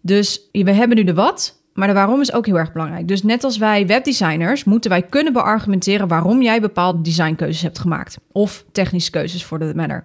Dus 0.00 0.48
we 0.52 0.72
hebben 0.72 0.96
nu 0.96 1.04
de 1.04 1.14
wat, 1.14 1.62
maar 1.74 1.86
de 1.88 1.94
waarom 1.94 2.20
is 2.20 2.32
ook 2.32 2.46
heel 2.46 2.58
erg 2.58 2.72
belangrijk. 2.72 3.08
Dus 3.08 3.22
net 3.22 3.44
als 3.44 3.58
wij 3.58 3.86
webdesigners 3.86 4.64
moeten 4.64 4.90
wij 4.90 5.02
kunnen 5.02 5.32
beargumenteren 5.32 6.08
waarom 6.08 6.42
jij 6.42 6.60
bepaalde 6.60 7.00
designkeuzes 7.00 7.62
hebt 7.62 7.78
gemaakt. 7.78 8.18
Of 8.32 8.64
technische 8.72 9.10
keuzes 9.10 9.44
voor 9.44 9.58
de 9.58 9.72
matter. 9.74 10.04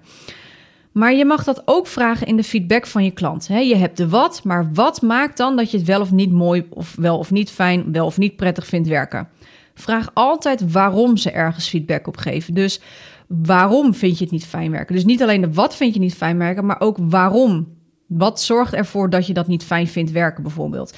Maar 0.93 1.13
je 1.13 1.25
mag 1.25 1.43
dat 1.43 1.61
ook 1.65 1.87
vragen 1.87 2.27
in 2.27 2.35
de 2.35 2.43
feedback 2.43 2.87
van 2.87 3.03
je 3.03 3.11
klant. 3.11 3.47
je 3.47 3.75
hebt 3.75 3.97
de 3.97 4.09
wat, 4.09 4.43
maar 4.43 4.73
wat 4.73 5.01
maakt 5.01 5.37
dan 5.37 5.55
dat 5.55 5.71
je 5.71 5.77
het 5.77 5.85
wel 5.85 6.01
of 6.01 6.11
niet 6.11 6.31
mooi 6.31 6.65
of 6.69 6.95
wel 6.95 7.17
of 7.17 7.31
niet 7.31 7.49
fijn, 7.49 7.91
wel 7.91 8.05
of 8.05 8.17
niet 8.17 8.35
prettig 8.35 8.65
vindt 8.65 8.87
werken? 8.87 9.27
Vraag 9.73 10.09
altijd 10.13 10.71
waarom 10.71 11.17
ze 11.17 11.31
ergens 11.31 11.67
feedback 11.67 12.07
op 12.07 12.17
geven. 12.17 12.53
Dus 12.53 12.81
waarom 13.27 13.93
vind 13.93 14.17
je 14.17 14.23
het 14.23 14.33
niet 14.33 14.45
fijn 14.45 14.71
werken? 14.71 14.95
Dus 14.95 15.05
niet 15.05 15.21
alleen 15.21 15.41
de 15.41 15.53
wat 15.53 15.75
vind 15.75 15.93
je 15.93 15.99
niet 15.99 16.15
fijn 16.15 16.37
werken, 16.37 16.65
maar 16.65 16.79
ook 16.79 16.97
waarom. 16.99 17.67
Wat 18.07 18.41
zorgt 18.41 18.73
ervoor 18.73 19.09
dat 19.09 19.27
je 19.27 19.33
dat 19.33 19.47
niet 19.47 19.63
fijn 19.63 19.87
vindt 19.87 20.11
werken 20.11 20.43
bijvoorbeeld? 20.43 20.97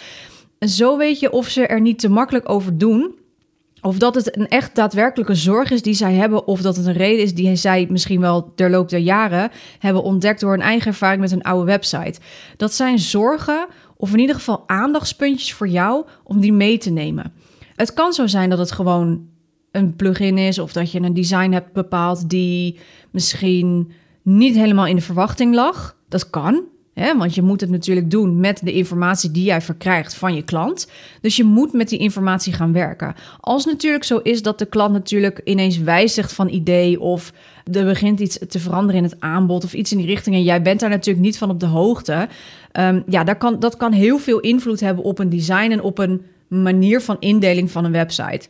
En 0.60 0.70
zo 0.70 0.98
weet 0.98 1.20
je 1.20 1.32
of 1.32 1.48
ze 1.48 1.68
er 1.68 1.82
niet 1.82 2.00
te 2.00 2.10
makkelijk 2.10 2.50
over 2.50 2.78
doen 2.78 3.16
of 3.86 3.98
dat 3.98 4.16
het 4.16 4.38
een 4.38 4.48
echt 4.48 4.76
daadwerkelijke 4.76 5.36
zorg 5.36 5.72
is 5.72 5.82
die 5.82 5.94
zij 5.94 6.14
hebben, 6.14 6.48
of 6.48 6.62
dat 6.62 6.76
het 6.76 6.86
een 6.86 6.94
reden 6.94 7.24
is 7.24 7.34
die 7.34 7.56
zij 7.56 7.88
misschien 7.90 8.20
wel 8.20 8.54
ter 8.56 8.70
loop 8.70 8.90
der 8.90 9.00
jaren 9.00 9.52
hebben 9.80 10.04
ontdekt 10.04 10.40
door 10.40 10.54
een 10.54 10.62
eigen 10.62 10.88
ervaring 10.88 11.22
met 11.22 11.32
een 11.32 11.42
oude 11.42 11.66
website. 11.66 12.20
Dat 12.58 12.74
zijn 12.74 13.00
zorgen, 13.00 13.68
of 13.98 14.14
in 14.14 14.20
ieder 14.20 14.36
geval 14.36 14.64
aandachtspuntjes 14.68 15.54
voor 15.54 15.68
jou 15.68 16.06
om 16.24 16.40
die 16.40 16.54
mee 16.54 16.78
te 16.78 16.90
nemen. 16.90 17.34
Het 17.76 17.94
kan 17.94 18.14
zo 18.14 18.28
zijn 18.28 18.50
dat 18.50 18.60
het 18.60 18.72
gewoon 18.72 19.28
een 19.72 19.96
plugin 19.96 20.38
is, 20.38 20.60
of 20.60 20.74
dat 20.74 20.92
je 20.92 21.02
een 21.02 21.14
design 21.14 21.52
hebt 21.52 21.74
bepaald 21.74 22.30
die 22.30 22.80
misschien 23.12 23.92
niet 24.22 24.56
helemaal 24.56 24.86
in 24.86 24.96
de 24.96 25.02
verwachting 25.02 25.56
lag. 25.56 25.98
Dat 26.10 26.30
kan. 26.30 26.64
Want 26.96 27.36
je 27.36 27.42
moet 27.42 27.62
het 27.62 27.70
natuurlijk 27.70 28.12
doen 28.12 28.40
met 28.40 28.62
de 28.64 28.74
informatie 28.74 29.32
die 29.32 29.44
jij 29.44 29.62
verkrijgt 29.62 30.16
van 30.16 30.36
je 30.36 30.42
klant. 30.42 30.88
Dus 31.22 31.36
je 31.36 31.44
moet 31.44 31.74
met 31.74 31.90
die 31.90 32.00
informatie 32.00 32.54
gaan 32.54 32.74
werken. 32.74 33.16
Als 33.40 33.66
natuurlijk 33.66 34.04
zo 34.04 34.18
is 34.18 34.42
dat 34.42 34.60
de 34.60 34.66
klant 34.66 34.94
natuurlijk 34.94 35.42
ineens 35.44 35.78
wijzigt 35.78 36.34
van 36.34 36.50
idee 36.50 37.00
of 37.00 37.34
er 37.72 37.86
begint 37.86 38.20
iets 38.20 38.40
te 38.48 38.60
veranderen 38.60 38.96
in 38.96 39.04
het 39.04 39.20
aanbod 39.20 39.64
of 39.64 39.74
iets 39.74 39.92
in 39.92 39.98
die 39.98 40.08
richting 40.08 40.36
en 40.36 40.44
jij 40.44 40.62
bent 40.62 40.80
daar 40.80 40.90
natuurlijk 40.90 41.26
niet 41.26 41.38
van 41.38 41.50
op 41.50 41.60
de 41.60 41.66
hoogte. 41.66 42.28
Um, 42.80 43.04
ja, 43.08 43.24
dat 43.24 43.38
kan, 43.38 43.60
dat 43.60 43.78
kan 43.78 43.92
heel 43.92 44.18
veel 44.18 44.40
invloed 44.40 44.80
hebben 44.80 45.04
op 45.04 45.20
een 45.20 45.30
design 45.30 45.72
en 45.72 45.82
op 45.82 45.98
een 45.98 46.22
manier 46.48 47.02
van 47.02 47.18
indeling 47.20 47.72
van 47.72 47.86
een 47.86 47.92
website. 47.92 48.48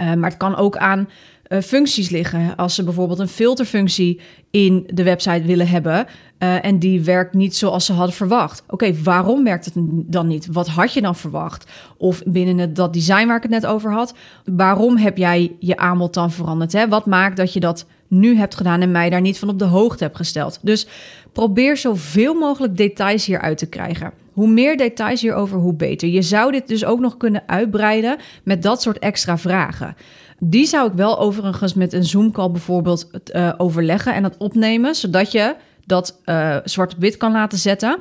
Uh, 0.00 0.14
maar 0.14 0.30
het 0.30 0.38
kan 0.38 0.56
ook 0.56 0.76
aan 0.76 1.08
uh, 1.48 1.60
functies 1.60 2.10
liggen. 2.10 2.56
Als 2.56 2.74
ze 2.74 2.84
bijvoorbeeld 2.84 3.18
een 3.18 3.28
filterfunctie 3.28 4.20
in 4.50 4.90
de 4.94 5.02
website 5.02 5.42
willen 5.42 5.68
hebben 5.68 6.06
uh, 6.38 6.64
en 6.64 6.78
die 6.78 7.00
werkt 7.00 7.34
niet 7.34 7.56
zoals 7.56 7.86
ze 7.86 7.92
hadden 7.92 8.14
verwacht. 8.14 8.62
Oké, 8.68 9.02
waarom 9.02 9.44
werkt 9.44 9.64
het 9.64 9.74
dan 10.12 10.26
niet? 10.26 10.46
Wat 10.52 10.68
had 10.68 10.92
je 10.92 11.02
dan 11.02 11.16
verwacht? 11.16 11.70
Of 11.96 12.22
binnen 12.26 12.58
het, 12.58 12.76
dat 12.76 12.92
design 12.92 13.26
waar 13.26 13.36
ik 13.36 13.42
het 13.42 13.50
net 13.50 13.66
over 13.66 13.92
had, 13.92 14.14
waarom 14.44 14.96
heb 14.96 15.16
jij 15.16 15.56
je 15.58 15.76
aanbod 15.76 16.14
dan 16.14 16.32
veranderd? 16.32 16.72
Hè? 16.72 16.88
Wat 16.88 17.06
maakt 17.06 17.36
dat 17.36 17.52
je 17.52 17.60
dat 17.60 17.86
nu 18.08 18.36
hebt 18.36 18.54
gedaan 18.54 18.80
en 18.80 18.90
mij 18.90 19.10
daar 19.10 19.20
niet 19.20 19.38
van 19.38 19.48
op 19.48 19.58
de 19.58 19.64
hoogte 19.64 20.04
hebt 20.04 20.16
gesteld? 20.16 20.58
Dus 20.62 20.86
probeer 21.32 21.76
zoveel 21.76 22.34
mogelijk 22.34 22.76
details 22.76 23.26
hieruit 23.26 23.58
te 23.58 23.66
krijgen. 23.66 24.12
Hoe 24.32 24.48
meer 24.48 24.76
details 24.76 25.20
hierover, 25.20 25.58
hoe 25.58 25.74
beter. 25.74 26.08
Je 26.08 26.22
zou 26.22 26.52
dit 26.52 26.68
dus 26.68 26.84
ook 26.84 27.00
nog 27.00 27.16
kunnen 27.16 27.42
uitbreiden 27.46 28.16
met 28.44 28.62
dat 28.62 28.82
soort 28.82 28.98
extra 28.98 29.38
vragen. 29.38 29.96
Die 30.38 30.66
zou 30.66 30.88
ik 30.88 30.94
wel 30.94 31.18
overigens 31.18 31.74
met 31.74 31.92
een 31.92 32.04
Zoom-call 32.04 32.50
bijvoorbeeld 32.50 33.10
uh, 33.34 33.52
overleggen 33.56 34.14
en 34.14 34.22
dat 34.22 34.36
opnemen, 34.38 34.94
zodat 34.94 35.32
je 35.32 35.56
dat 35.86 36.20
uh, 36.24 36.56
zwart 36.64 36.94
op 36.94 37.00
wit 37.00 37.16
kan 37.16 37.32
laten 37.32 37.58
zetten. 37.58 37.98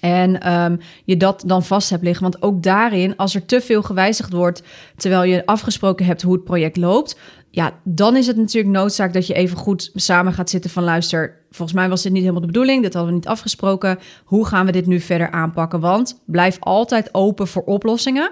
En 0.00 0.52
um, 0.52 0.78
je 1.04 1.16
dat 1.16 1.42
dan 1.46 1.62
vast 1.62 1.90
hebt 1.90 2.02
liggen. 2.02 2.22
Want 2.22 2.42
ook 2.42 2.62
daarin, 2.62 3.16
als 3.16 3.34
er 3.34 3.46
te 3.46 3.60
veel 3.60 3.82
gewijzigd 3.82 4.32
wordt 4.32 4.62
terwijl 4.96 5.22
je 5.22 5.46
afgesproken 5.46 6.06
hebt 6.06 6.22
hoe 6.22 6.32
het 6.32 6.44
project 6.44 6.76
loopt, 6.76 7.18
ja, 7.50 7.72
dan 7.84 8.16
is 8.16 8.26
het 8.26 8.36
natuurlijk 8.36 8.74
noodzaak 8.74 9.12
dat 9.12 9.26
je 9.26 9.34
even 9.34 9.56
goed 9.56 9.90
samen 9.94 10.32
gaat 10.32 10.50
zitten 10.50 10.70
van 10.70 10.84
luister, 10.84 11.36
volgens 11.50 11.78
mij 11.78 11.88
was 11.88 12.02
dit 12.02 12.12
niet 12.12 12.20
helemaal 12.20 12.40
de 12.40 12.46
bedoeling, 12.46 12.82
dit 12.82 12.94
hadden 12.94 13.12
we 13.12 13.18
niet 13.18 13.28
afgesproken. 13.28 13.98
Hoe 14.24 14.46
gaan 14.46 14.66
we 14.66 14.72
dit 14.72 14.86
nu 14.86 15.00
verder 15.00 15.30
aanpakken? 15.30 15.80
Want 15.80 16.22
blijf 16.26 16.56
altijd 16.60 17.14
open 17.14 17.48
voor 17.48 17.62
oplossingen. 17.62 18.30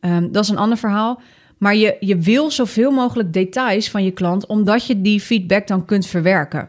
Um, 0.00 0.32
dat 0.32 0.42
is 0.42 0.48
een 0.50 0.56
ander 0.56 0.78
verhaal. 0.78 1.20
Maar 1.62 1.76
je, 1.76 1.96
je 2.00 2.18
wil 2.18 2.50
zoveel 2.50 2.90
mogelijk 2.90 3.32
details 3.32 3.90
van 3.90 4.04
je 4.04 4.10
klant, 4.10 4.46
omdat 4.46 4.86
je 4.86 5.00
die 5.00 5.20
feedback 5.20 5.66
dan 5.66 5.84
kunt 5.84 6.06
verwerken. 6.06 6.68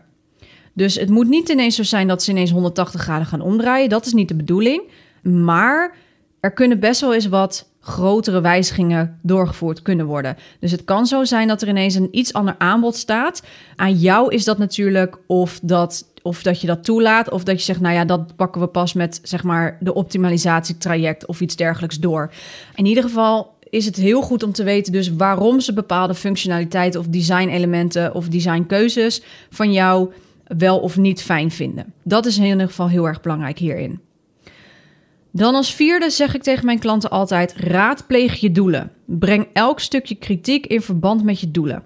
Dus 0.74 0.96
het 0.96 1.10
moet 1.10 1.28
niet 1.28 1.50
ineens 1.50 1.76
zo 1.76 1.84
zijn 1.84 2.08
dat 2.08 2.24
ze 2.24 2.32
ineens 2.32 2.52
180 2.52 3.02
graden 3.02 3.28
gaan 3.28 3.42
omdraaien. 3.42 3.90
Dat 3.90 4.06
is 4.06 4.14
niet 4.14 4.28
de 4.28 4.36
bedoeling. 4.36 4.82
Maar 5.22 5.96
er 6.40 6.52
kunnen 6.52 6.80
best 6.80 7.02
wel 7.02 7.14
eens 7.14 7.28
wat 7.28 7.70
grotere 7.80 8.42
wijzigingen 8.42 9.20
doorgevoerd 9.22 9.82
kunnen 9.82 10.06
worden. 10.06 10.38
Dus 10.60 10.72
het 10.72 10.84
kan 10.84 11.06
zo 11.06 11.24
zijn 11.24 11.48
dat 11.48 11.62
er 11.62 11.68
ineens 11.68 11.96
een 11.96 12.18
iets 12.18 12.34
ander 12.34 12.56
aanbod 12.58 12.96
staat. 12.96 13.44
Aan 13.76 13.94
jou 13.94 14.34
is 14.34 14.44
dat 14.44 14.58
natuurlijk 14.58 15.18
of 15.28 15.60
dat, 15.64 16.12
of 16.22 16.44
dat 16.44 16.62
je 16.62 16.68
dat 16.68 16.84
toelaat, 16.84 17.30
of 17.30 17.44
dat 17.44 17.58
je 17.58 17.64
zegt, 17.64 17.82
nou 17.82 17.96
ja, 17.96 18.06
dat 18.06 18.36
pakken 18.36 18.62
we 18.62 18.68
pas 18.68 18.94
met 18.94 19.20
zeg 19.24 19.44
maar 19.44 19.78
de 19.80 19.94
optimalisatietraject 19.94 21.26
of 21.26 21.42
iets 21.42 21.56
dergelijks 21.56 22.00
door. 22.00 22.32
In 22.76 22.86
ieder 22.86 23.04
geval 23.04 23.53
is 23.74 23.86
het 23.86 23.96
heel 23.96 24.22
goed 24.22 24.44
om 24.44 24.52
te 24.52 24.64
weten 24.64 24.92
dus 24.92 25.16
waarom 25.16 25.60
ze 25.60 25.74
bepaalde 25.74 26.16
functionaliteiten 26.16 27.00
of 27.00 27.08
design-elementen 27.08 28.14
of 28.14 28.28
designkeuzes 28.28 29.22
van 29.50 29.74
jou 29.74 30.12
wel 30.58 30.80
of 30.80 30.98
niet 30.98 31.22
fijn 31.22 31.52
vinden. 31.52 31.94
Dat 32.04 32.26
is 32.26 32.38
in 32.38 32.44
ieder 32.44 32.68
geval 32.68 32.90
heel 32.90 33.08
erg 33.08 33.22
belangrijk 33.22 33.58
hierin. 33.58 34.00
Dan 35.32 35.56
als 35.56 35.74
vierde 35.74 36.10
zeg 36.10 36.36
ik 36.36 36.44
tegen 36.44 36.66
mijn 36.66 36.80
klanten 36.80 37.10
altijd: 37.10 37.54
raadpleeg 37.58 38.36
je 38.36 38.52
doelen. 38.52 38.92
Breng 39.06 39.48
elk 39.54 39.80
stukje 39.80 40.16
kritiek 40.16 40.66
in 40.66 40.82
verband 40.82 41.24
met 41.24 41.40
je 41.40 41.52
doelen. 41.52 41.84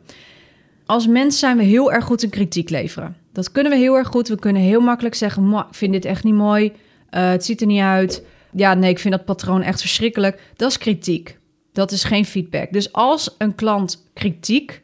Als 0.85 1.07
mens 1.07 1.39
zijn 1.39 1.57
we 1.57 1.63
heel 1.63 1.91
erg 1.91 2.05
goed 2.05 2.23
in 2.23 2.29
kritiek 2.29 2.69
leveren. 2.69 3.15
Dat 3.33 3.51
kunnen 3.51 3.71
we 3.71 3.77
heel 3.77 3.95
erg 3.95 4.07
goed. 4.07 4.27
We 4.27 4.39
kunnen 4.39 4.61
heel 4.61 4.81
makkelijk 4.81 5.15
zeggen: 5.15 5.53
ik 5.53 5.65
vind 5.75 5.93
dit 5.93 6.05
echt 6.05 6.23
niet 6.23 6.33
mooi. 6.33 6.65
Uh, 6.65 7.29
het 7.29 7.45
ziet 7.45 7.61
er 7.61 7.67
niet 7.67 7.81
uit. 7.81 8.23
Ja, 8.51 8.73
nee, 8.73 8.89
ik 8.89 8.99
vind 8.99 9.13
dat 9.13 9.25
patroon 9.25 9.61
echt 9.61 9.79
verschrikkelijk. 9.79 10.41
Dat 10.55 10.69
is 10.69 10.77
kritiek. 10.77 11.37
Dat 11.77 11.91
is 11.91 12.03
geen 12.03 12.25
feedback. 12.25 12.71
Dus 12.71 12.93
als 12.93 13.35
een 13.37 13.55
klant 13.55 14.09
kritiek 14.13 14.83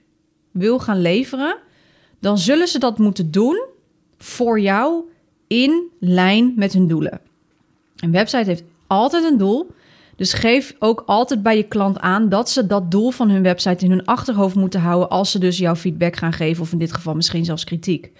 wil 0.51 0.79
gaan 0.79 1.01
leveren, 1.01 1.57
dan 2.19 2.37
zullen 2.37 2.67
ze 2.67 2.79
dat 2.79 2.97
moeten 2.97 3.31
doen 3.31 3.65
voor 4.17 4.59
jou 4.59 5.03
in 5.47 5.83
lijn 5.99 6.53
met 6.55 6.73
hun 6.73 6.87
doelen. 6.87 7.19
Een 7.95 8.11
website 8.11 8.49
heeft 8.49 8.63
altijd 8.87 9.23
een 9.23 9.37
doel. 9.37 9.71
Dus 10.15 10.33
geef 10.33 10.75
ook 10.79 11.03
altijd 11.05 11.43
bij 11.43 11.57
je 11.57 11.67
klant 11.67 11.99
aan 11.99 12.29
dat 12.29 12.49
ze 12.49 12.67
dat 12.67 12.91
doel 12.91 13.11
van 13.11 13.29
hun 13.29 13.43
website 13.43 13.85
in 13.85 13.91
hun 13.91 14.05
achterhoofd 14.05 14.55
moeten 14.55 14.79
houden 14.79 15.09
als 15.09 15.31
ze 15.31 15.39
dus 15.39 15.57
jouw 15.57 15.75
feedback 15.75 16.15
gaan 16.15 16.33
geven 16.33 16.63
of 16.63 16.71
in 16.71 16.77
dit 16.77 16.93
geval 16.93 17.15
misschien 17.15 17.45
zelfs 17.45 17.63
kritiek. 17.63 18.11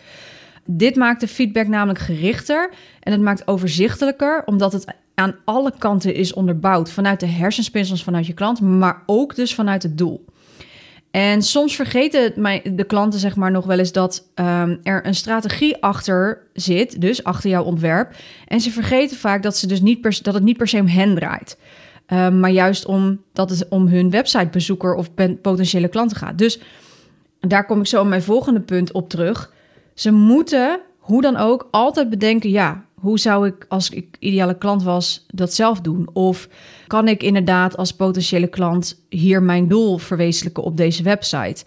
Dit 0.65 0.95
maakt 0.95 1.19
de 1.19 1.27
feedback 1.27 1.67
namelijk 1.67 1.99
gerichter 1.99 2.73
en 2.99 3.11
het 3.11 3.21
maakt 3.21 3.47
overzichtelijker 3.47 4.43
omdat 4.45 4.73
het 4.73 4.85
aan 5.15 5.35
alle 5.45 5.73
kanten 5.77 6.15
is 6.15 6.33
onderbouwd 6.33 6.91
vanuit 6.91 7.19
de 7.19 7.25
hersenspinsels 7.25 8.03
vanuit 8.03 8.27
je 8.27 8.33
klant, 8.33 8.61
maar 8.61 9.03
ook 9.05 9.35
dus 9.35 9.55
vanuit 9.55 9.83
het 9.83 9.97
doel. 9.97 10.25
En 11.11 11.41
soms 11.41 11.75
vergeten 11.75 12.33
de 12.75 12.83
klanten 12.83 13.19
zeg 13.19 13.35
maar 13.35 13.51
nog 13.51 13.65
wel 13.65 13.79
eens 13.79 13.91
dat 13.91 14.29
um, 14.35 14.79
er 14.83 15.05
een 15.05 15.15
strategie 15.15 15.81
achter 15.81 16.47
zit, 16.53 17.01
dus 17.01 17.23
achter 17.23 17.49
jouw 17.49 17.63
ontwerp. 17.63 18.15
En 18.47 18.61
ze 18.61 18.71
vergeten 18.71 19.17
vaak 19.17 19.43
dat, 19.43 19.57
ze 19.57 19.67
dus 19.67 19.81
niet 19.81 20.23
dat 20.23 20.33
het 20.33 20.43
niet 20.43 20.57
per 20.57 20.67
se 20.67 20.79
om 20.79 20.87
hen 20.87 21.15
draait. 21.15 21.57
Um, 22.07 22.39
maar 22.39 22.49
juist 22.49 22.85
om 22.85 23.21
dat 23.33 23.49
het 23.49 23.67
om 23.69 23.87
hun 23.87 24.09
websitebezoeker 24.09 24.95
of 24.95 25.13
potentiële 25.41 25.87
klanten 25.87 26.17
gaat. 26.17 26.37
Dus 26.37 26.59
daar 27.39 27.65
kom 27.65 27.79
ik 27.79 27.87
zo 27.87 28.01
in 28.01 28.09
mijn 28.09 28.23
volgende 28.23 28.61
punt 28.61 28.91
op 28.91 29.09
terug. 29.09 29.53
Ze 29.93 30.11
moeten, 30.11 30.79
hoe 30.97 31.21
dan 31.21 31.37
ook, 31.37 31.67
altijd 31.71 32.09
bedenken: 32.09 32.49
ja, 32.49 32.85
hoe 33.03 33.19
zou 33.19 33.47
ik 33.47 33.65
als 33.67 33.89
ik 33.89 34.17
ideale 34.19 34.57
klant 34.57 34.83
was 34.83 35.25
dat 35.27 35.53
zelf 35.53 35.81
doen? 35.81 36.09
Of 36.13 36.47
kan 36.87 37.07
ik 37.07 37.23
inderdaad 37.23 37.77
als 37.77 37.93
potentiële 37.93 38.47
klant 38.47 39.03
hier 39.09 39.43
mijn 39.43 39.67
doel 39.67 39.97
verwezenlijken 39.97 40.63
op 40.63 40.77
deze 40.77 41.03
website? 41.03 41.65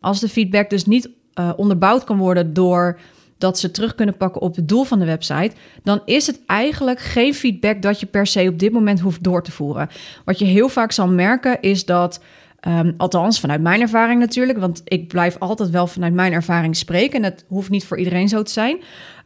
Als 0.00 0.20
de 0.20 0.28
feedback 0.28 0.70
dus 0.70 0.86
niet 0.86 1.10
uh, 1.34 1.50
onderbouwd 1.56 2.04
kan 2.04 2.18
worden 2.18 2.52
door 2.52 3.00
dat 3.38 3.58
ze 3.58 3.70
terug 3.70 3.94
kunnen 3.94 4.16
pakken 4.16 4.40
op 4.40 4.56
het 4.56 4.68
doel 4.68 4.84
van 4.84 4.98
de 4.98 5.04
website, 5.04 5.52
dan 5.82 6.02
is 6.04 6.26
het 6.26 6.40
eigenlijk 6.46 7.00
geen 7.00 7.34
feedback 7.34 7.82
dat 7.82 8.00
je 8.00 8.06
per 8.06 8.26
se 8.26 8.48
op 8.48 8.58
dit 8.58 8.72
moment 8.72 9.00
hoeft 9.00 9.22
door 9.22 9.42
te 9.42 9.52
voeren. 9.52 9.88
Wat 10.24 10.38
je 10.38 10.44
heel 10.44 10.68
vaak 10.68 10.92
zal 10.92 11.08
merken 11.08 11.60
is 11.60 11.84
dat, 11.84 12.20
um, 12.68 12.94
althans 12.96 13.40
vanuit 13.40 13.60
mijn 13.60 13.80
ervaring 13.80 14.20
natuurlijk, 14.20 14.58
want 14.58 14.82
ik 14.84 15.08
blijf 15.08 15.36
altijd 15.38 15.70
wel 15.70 15.86
vanuit 15.86 16.12
mijn 16.12 16.32
ervaring 16.32 16.76
spreken 16.76 17.18
en 17.18 17.24
het 17.24 17.44
hoeft 17.48 17.70
niet 17.70 17.84
voor 17.84 17.98
iedereen 17.98 18.28
zo 18.28 18.42
te 18.42 18.52
zijn. 18.52 18.80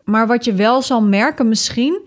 Maar 0.04 0.26
wat 0.26 0.44
je 0.44 0.54
wel 0.54 0.82
zal 0.82 1.02
merken 1.02 1.49
misschien, 1.49 2.00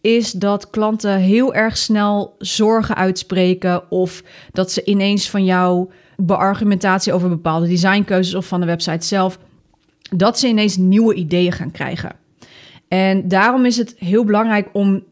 is 0.00 0.32
dat 0.32 0.70
klanten 0.70 1.18
heel 1.18 1.54
erg 1.54 1.76
snel 1.76 2.34
zorgen 2.38 2.94
uitspreken 2.94 3.90
of 3.90 4.22
dat 4.52 4.72
ze 4.72 4.84
ineens 4.84 5.30
van 5.30 5.44
jou 5.44 5.90
beargumentatie 6.16 7.12
over 7.12 7.28
bepaalde 7.28 7.68
designkeuzes 7.68 8.34
of 8.34 8.46
van 8.46 8.60
de 8.60 8.66
website 8.66 9.06
zelf, 9.06 9.38
dat 10.16 10.38
ze 10.38 10.48
ineens 10.48 10.76
nieuwe 10.76 11.14
ideeën 11.14 11.52
gaan 11.52 11.70
krijgen. 11.70 12.16
En 12.88 13.28
daarom 13.28 13.64
is 13.64 13.76
het 13.76 13.94
heel 13.98 14.24
belangrijk 14.24 14.68
om 14.72 15.02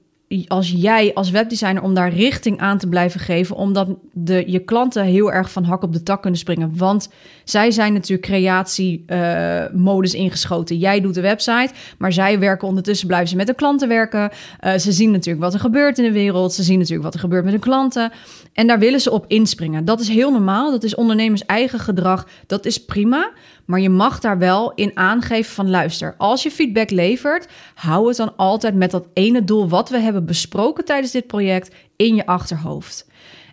als 0.47 0.73
jij 0.77 1.15
als 1.15 1.31
webdesigner 1.31 1.83
om 1.83 1.95
daar 1.95 2.13
richting 2.13 2.59
aan 2.59 2.79
te 2.79 2.89
blijven 2.89 3.21
geven, 3.21 3.57
omdat 3.57 3.89
de, 4.13 4.45
je 4.47 4.59
klanten 4.59 5.05
heel 5.05 5.33
erg 5.33 5.51
van 5.53 5.65
hak 5.65 5.83
op 5.83 5.93
de 5.93 6.03
tak 6.03 6.21
kunnen 6.21 6.41
springen. 6.41 6.77
Want 6.77 7.09
zij 7.45 7.71
zijn 7.71 7.93
natuurlijk 7.93 8.29
creatiemodus 8.29 10.15
uh, 10.15 10.21
ingeschoten. 10.21 10.79
Jij 10.79 11.01
doet 11.01 11.15
de 11.15 11.21
website, 11.21 11.71
maar 11.99 12.13
zij 12.13 12.39
werken 12.39 12.69
ondertussen, 12.69 13.07
blijven 13.07 13.29
ze 13.29 13.37
met 13.37 13.47
de 13.47 13.55
klanten 13.55 13.89
werken. 13.89 14.31
Uh, 14.61 14.75
ze 14.75 14.93
zien 14.93 15.11
natuurlijk 15.11 15.45
wat 15.45 15.55
er 15.55 15.61
gebeurt 15.61 15.99
in 15.99 16.05
de 16.05 16.13
wereld. 16.13 16.53
Ze 16.53 16.63
zien 16.63 16.79
natuurlijk 16.79 17.05
wat 17.05 17.15
er 17.15 17.21
gebeurt 17.21 17.45
met 17.45 17.53
hun 17.53 17.63
klanten. 17.63 18.13
En 18.53 18.67
daar 18.67 18.79
willen 18.79 19.01
ze 19.01 19.11
op 19.11 19.25
inspringen. 19.29 19.85
Dat 19.85 20.01
is 20.01 20.09
heel 20.09 20.31
normaal. 20.31 20.71
Dat 20.71 20.85
is 20.85 20.95
ondernemers 20.95 21.47
eigen 21.47 21.79
gedrag. 21.79 22.27
Dat 22.47 22.67
is 22.67 22.85
prima. 22.85 23.31
Maar 23.65 23.81
je 23.81 23.91
mag 23.91 24.21
daar 24.21 24.39
wel 24.39 24.73
in 24.75 24.91
aangeven 24.95 25.55
van 25.55 25.71
luister. 25.71 26.15
Als 26.19 26.43
je 26.43 26.51
feedback 26.51 26.91
levert, 26.91 27.49
hou 27.75 28.09
het 28.09 28.17
dan 28.17 28.37
altijd 28.37 28.75
met 28.75 28.91
dat 28.91 29.07
ene 29.13 29.45
doel 29.45 29.69
wat 29.69 29.89
we 29.89 29.99
hebben 29.99 30.20
besproken 30.25 30.85
tijdens 30.85 31.13
dit 31.13 31.27
project 31.27 31.75
in 31.97 32.15
je 32.15 32.27
achterhoofd. 32.27 33.09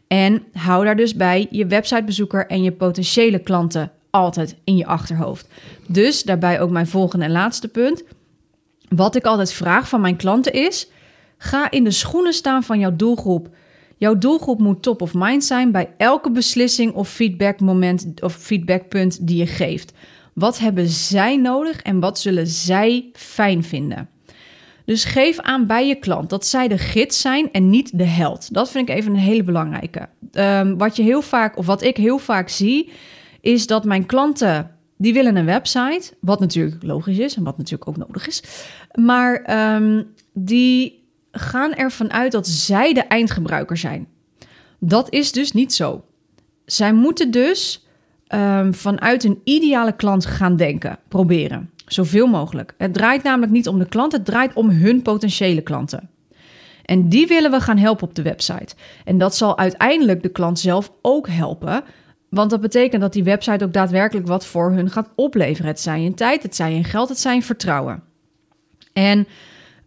En 0.08 0.44
hou 0.54 0.86
daar 0.86 0.96
dus 0.96 1.16
bij 1.16 1.48
je 1.50 1.66
websitebezoeker 1.66 2.48
en 2.48 2.64
je 2.64 2.72
potentiële 2.72 3.40
klanten 3.40 3.92
altijd 4.10 4.56
in 4.64 4.78
je 4.78 4.86
achterhoofd. 4.86 5.48
Dus 5.88 6.24
daarbij 6.24 6.62
ook 6.62 6.70
mijn 6.70 6.88
volgende 6.88 7.26
en 7.26 7.32
laatste 7.32 7.68
punt. 7.68 8.04
Wat 8.90 9.16
ik 9.16 9.26
altijd 9.26 9.54
vraag 9.54 9.90
van 9.90 10.02
mijn 10.02 10.16
klanten 10.16 10.54
is: 10.54 10.88
ga 11.38 11.72
in 11.72 11.84
de 11.84 11.92
schoenen 11.92 12.34
staan 12.34 12.64
van 12.64 12.80
jouw 12.80 12.96
doelgroep. 12.96 13.50
Jouw 13.98 14.18
doelgroep 14.18 14.60
moet 14.60 14.82
top 14.84 15.02
of 15.02 15.14
mind 15.14 15.44
zijn 15.44 15.72
bij 15.72 15.94
elke 15.98 16.32
beslissing 16.32 16.94
of 16.94 17.10
feedbackmoment 17.10 18.22
of 18.22 18.34
feedbackpunt 18.34 19.28
die 19.28 19.38
je 19.38 19.48
geeft. 19.48 19.94
Wat 20.34 20.60
hebben 20.60 20.88
zij 20.88 21.38
nodig 21.38 21.82
en 21.82 22.00
wat 22.00 22.20
zullen 22.20 22.48
zij 22.48 23.10
fijn 23.14 23.64
vinden? 23.64 24.10
Dus 24.88 25.03
geef 25.03 25.39
aan 25.39 25.65
bij 25.65 25.88
je 25.88 25.96
klant 25.96 26.29
dat 26.29 26.46
zij 26.46 26.67
de 26.67 26.77
gids 26.77 27.22
zijn 27.22 27.51
en 27.51 27.70
niet 27.70 27.98
de 27.98 28.03
held. 28.03 28.53
Dat 28.53 28.72
vind 28.72 28.89
ik 28.89 28.96
even 28.96 29.12
een 29.12 29.20
hele 29.20 29.44
belangrijke. 29.44 30.10
Um, 30.34 30.77
wat 30.77 30.96
je 30.96 31.03
heel 31.03 31.22
vaak, 31.22 31.58
of 31.58 31.65
wat 31.65 31.82
ik 31.82 31.98
heel 31.98 32.17
vaak 32.17 32.50
zie, 32.50 32.89
is 33.41 33.67
dat 33.67 33.84
mijn 33.84 34.06
klanten 34.06 34.72
die 34.98 35.13
willen 35.13 35.36
een 35.36 35.46
website, 35.46 36.13
wat 36.20 36.39
natuurlijk 36.39 36.84
logisch 36.84 37.17
is 37.17 37.36
en 37.36 37.44
wat 37.44 37.58
natuurlijk 37.58 37.89
ook 37.89 37.98
nodig 37.98 38.27
is, 38.27 38.44
maar 38.94 39.56
um, 39.75 40.13
die 40.34 41.03
gaan 41.32 41.74
ervan 41.74 42.12
uit 42.12 42.32
dat 42.32 42.48
zij 42.48 42.94
de 42.94 43.03
eindgebruiker 43.03 43.77
zijn. 43.77 44.08
Dat 44.79 45.13
is 45.13 45.32
dus 45.32 45.51
niet 45.51 45.74
zo. 45.74 46.03
Zij 46.65 46.94
moeten 46.94 47.32
dus 47.32 47.88
um, 48.36 48.74
vanuit 48.74 49.24
een 49.24 49.41
ideale 49.44 49.96
klant 49.96 50.25
gaan 50.25 50.56
denken, 50.56 51.00
proberen. 51.08 51.72
Zoveel 51.88 52.27
mogelijk. 52.27 52.74
Het 52.77 52.94
draait 52.94 53.24
namelijk 53.24 53.51
niet 53.51 53.67
om 53.67 53.79
de 53.79 53.88
klant, 53.88 54.12
het 54.12 54.25
draait 54.25 54.53
om 54.53 54.70
hun 54.70 55.01
potentiële 55.01 55.62
klanten. 55.62 56.10
En 56.86 57.10
die 57.10 57.27
willen 57.27 57.51
we 57.51 57.62
gaan 57.62 57.77
helpen 57.77 58.08
op 58.08 58.15
de 58.15 58.22
website. 58.22 58.75
En 59.06 59.17
dat 59.17 59.36
zal 59.36 59.58
uiteindelijk 59.58 60.24
de 60.24 60.29
klant 60.29 60.60
zelf 60.60 60.91
ook 61.01 61.27
helpen. 61.27 61.84
Want 62.29 62.50
dat 62.50 62.62
betekent 62.62 63.01
dat 63.01 63.13
die 63.13 63.24
website 63.24 63.65
ook 63.65 63.74
daadwerkelijk 63.74 64.27
wat 64.27 64.46
voor 64.46 64.72
hun 64.72 64.89
gaat 64.89 65.10
opleveren. 65.15 65.72
Het 65.72 65.79
zij 65.79 66.03
in 66.03 66.15
tijd, 66.15 66.44
het 66.44 66.56
zij 66.56 66.74
in 66.74 66.84
geld, 66.84 67.10
het 67.10 67.20
zij 67.20 67.36
in 67.36 67.44
vertrouwen. 67.44 68.03
En 68.94 69.27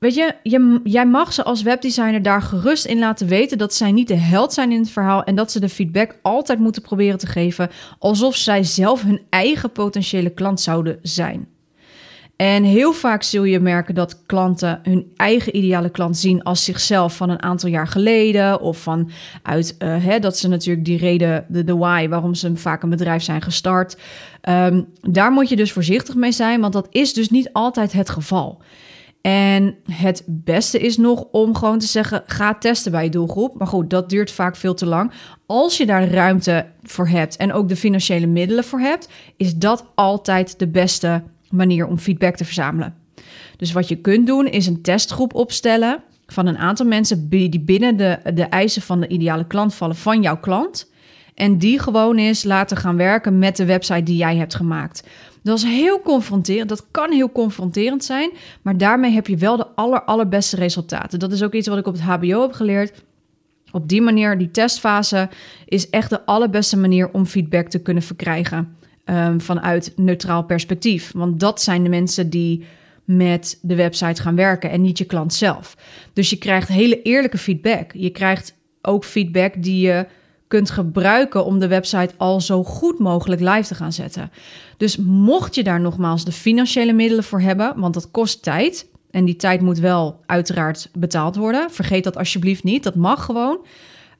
Weet 0.00 0.14
je, 0.14 0.34
je, 0.42 0.80
jij 0.84 1.06
mag 1.06 1.32
ze 1.32 1.44
als 1.44 1.62
webdesigner 1.62 2.22
daar 2.22 2.42
gerust 2.42 2.84
in 2.84 2.98
laten 2.98 3.26
weten 3.26 3.58
dat 3.58 3.74
zij 3.74 3.92
niet 3.92 4.08
de 4.08 4.14
held 4.14 4.52
zijn 4.52 4.72
in 4.72 4.80
het 4.80 4.90
verhaal 4.90 5.24
en 5.24 5.34
dat 5.34 5.52
ze 5.52 5.60
de 5.60 5.68
feedback 5.68 6.18
altijd 6.22 6.58
moeten 6.58 6.82
proberen 6.82 7.18
te 7.18 7.26
geven 7.26 7.70
alsof 7.98 8.36
zij 8.36 8.64
zelf 8.64 9.02
hun 9.02 9.20
eigen 9.30 9.72
potentiële 9.72 10.30
klant 10.30 10.60
zouden 10.60 10.98
zijn. 11.02 11.48
En 12.40 12.64
heel 12.64 12.92
vaak 12.92 13.22
zul 13.22 13.44
je 13.44 13.60
merken 13.60 13.94
dat 13.94 14.22
klanten 14.26 14.80
hun 14.82 15.12
eigen 15.16 15.56
ideale 15.56 15.90
klant 15.90 16.16
zien 16.16 16.42
als 16.42 16.64
zichzelf 16.64 17.16
van 17.16 17.30
een 17.30 17.42
aantal 17.42 17.68
jaar 17.68 17.88
geleden. 17.88 18.60
Of 18.60 18.78
vanuit 18.78 19.76
uh, 19.78 20.04
hè, 20.04 20.18
dat 20.18 20.38
ze 20.38 20.48
natuurlijk 20.48 20.84
die 20.84 20.98
reden, 20.98 21.44
de, 21.48 21.76
why, 21.76 22.08
waarom 22.08 22.34
ze 22.34 22.56
vaak 22.56 22.82
een 22.82 22.90
bedrijf 22.90 23.22
zijn 23.22 23.42
gestart. 23.42 23.96
Um, 24.48 24.86
daar 25.00 25.32
moet 25.32 25.48
je 25.48 25.56
dus 25.56 25.72
voorzichtig 25.72 26.14
mee 26.14 26.32
zijn, 26.32 26.60
want 26.60 26.72
dat 26.72 26.86
is 26.90 27.14
dus 27.14 27.28
niet 27.28 27.52
altijd 27.52 27.92
het 27.92 28.10
geval. 28.10 28.62
En 29.20 29.74
het 29.90 30.24
beste 30.26 30.78
is 30.78 30.96
nog 30.96 31.24
om 31.30 31.54
gewoon 31.54 31.78
te 31.78 31.86
zeggen: 31.86 32.22
ga 32.26 32.54
testen 32.54 32.92
bij 32.92 33.04
je 33.04 33.10
doelgroep. 33.10 33.58
Maar 33.58 33.66
goed, 33.66 33.90
dat 33.90 34.10
duurt 34.10 34.30
vaak 34.30 34.56
veel 34.56 34.74
te 34.74 34.86
lang. 34.86 35.12
Als 35.46 35.76
je 35.76 35.86
daar 35.86 36.08
ruimte 36.08 36.66
voor 36.82 37.08
hebt 37.08 37.36
en 37.36 37.52
ook 37.52 37.68
de 37.68 37.76
financiële 37.76 38.26
middelen 38.26 38.64
voor 38.64 38.80
hebt, 38.80 39.08
is 39.36 39.56
dat 39.56 39.84
altijd 39.94 40.58
de 40.58 40.68
beste 40.68 41.22
manier 41.50 41.86
om 41.86 41.98
feedback 41.98 42.36
te 42.36 42.44
verzamelen. 42.44 42.94
Dus 43.56 43.72
wat 43.72 43.88
je 43.88 43.96
kunt 43.96 44.26
doen 44.26 44.46
is 44.46 44.66
een 44.66 44.82
testgroep 44.82 45.34
opstellen 45.34 46.02
van 46.26 46.46
een 46.46 46.58
aantal 46.58 46.86
mensen 46.86 47.28
die 47.28 47.60
binnen 47.60 47.96
de, 47.96 48.18
de 48.34 48.44
eisen 48.44 48.82
van 48.82 49.00
de 49.00 49.08
ideale 49.08 49.46
klant 49.46 49.74
vallen 49.74 49.96
van 49.96 50.22
jouw 50.22 50.40
klant. 50.40 50.90
En 51.34 51.58
die 51.58 51.78
gewoon 51.78 52.16
eens 52.16 52.44
laten 52.44 52.76
gaan 52.76 52.96
werken 52.96 53.38
met 53.38 53.56
de 53.56 53.64
website 53.64 54.02
die 54.02 54.16
jij 54.16 54.36
hebt 54.36 54.54
gemaakt. 54.54 55.02
Dat 55.42 55.58
is 55.58 55.64
heel 55.64 56.00
confronterend. 56.00 56.68
Dat 56.68 56.86
kan 56.90 57.12
heel 57.12 57.32
confronterend 57.32 58.04
zijn. 58.04 58.30
Maar 58.62 58.76
daarmee 58.76 59.10
heb 59.10 59.26
je 59.26 59.36
wel 59.36 59.56
de 59.56 59.66
aller, 59.74 60.02
allerbeste 60.02 60.56
resultaten. 60.56 61.18
Dat 61.18 61.32
is 61.32 61.42
ook 61.42 61.54
iets 61.54 61.68
wat 61.68 61.78
ik 61.78 61.86
op 61.86 61.92
het 61.92 62.02
HBO 62.02 62.40
heb 62.40 62.52
geleerd. 62.52 63.02
Op 63.72 63.88
die 63.88 64.02
manier, 64.02 64.38
die 64.38 64.50
testfase, 64.50 65.28
is 65.66 65.90
echt 65.90 66.10
de 66.10 66.26
allerbeste 66.26 66.76
manier 66.76 67.10
om 67.12 67.26
feedback 67.26 67.68
te 67.68 67.82
kunnen 67.82 68.02
verkrijgen. 68.02 68.76
Um, 69.10 69.40
vanuit 69.40 69.92
neutraal 69.96 70.42
perspectief. 70.44 71.12
Want 71.14 71.40
dat 71.40 71.62
zijn 71.62 71.82
de 71.82 71.88
mensen 71.88 72.30
die 72.30 72.64
met 73.04 73.58
de 73.62 73.74
website 73.74 74.22
gaan 74.22 74.36
werken 74.36 74.70
en 74.70 74.80
niet 74.80 74.98
je 74.98 75.04
klant 75.04 75.34
zelf. 75.34 75.76
Dus 76.12 76.30
je 76.30 76.36
krijgt 76.36 76.68
hele 76.68 77.02
eerlijke 77.02 77.38
feedback. 77.38 77.92
Je 77.92 78.10
krijgt 78.10 78.54
ook 78.82 79.04
feedback 79.04 79.62
die 79.62 79.86
je 79.86 80.06
kunt 80.48 80.70
gebruiken 80.70 81.44
om 81.44 81.58
de 81.58 81.68
website 81.68 82.14
al 82.16 82.40
zo 82.40 82.64
goed 82.64 82.98
mogelijk 82.98 83.40
live 83.40 83.68
te 83.68 83.74
gaan 83.74 83.92
zetten. 83.92 84.30
Dus 84.76 84.96
mocht 84.96 85.54
je 85.54 85.62
daar 85.62 85.80
nogmaals 85.80 86.24
de 86.24 86.32
financiële 86.32 86.92
middelen 86.92 87.24
voor 87.24 87.40
hebben, 87.40 87.72
want 87.76 87.94
dat 87.94 88.10
kost 88.10 88.42
tijd. 88.42 88.88
En 89.10 89.24
die 89.24 89.36
tijd 89.36 89.60
moet 89.60 89.78
wel 89.78 90.20
uiteraard 90.26 90.90
betaald 90.92 91.36
worden. 91.36 91.70
Vergeet 91.70 92.04
dat 92.04 92.16
alsjeblieft 92.16 92.64
niet. 92.64 92.82
Dat 92.82 92.94
mag 92.94 93.24
gewoon. 93.24 93.58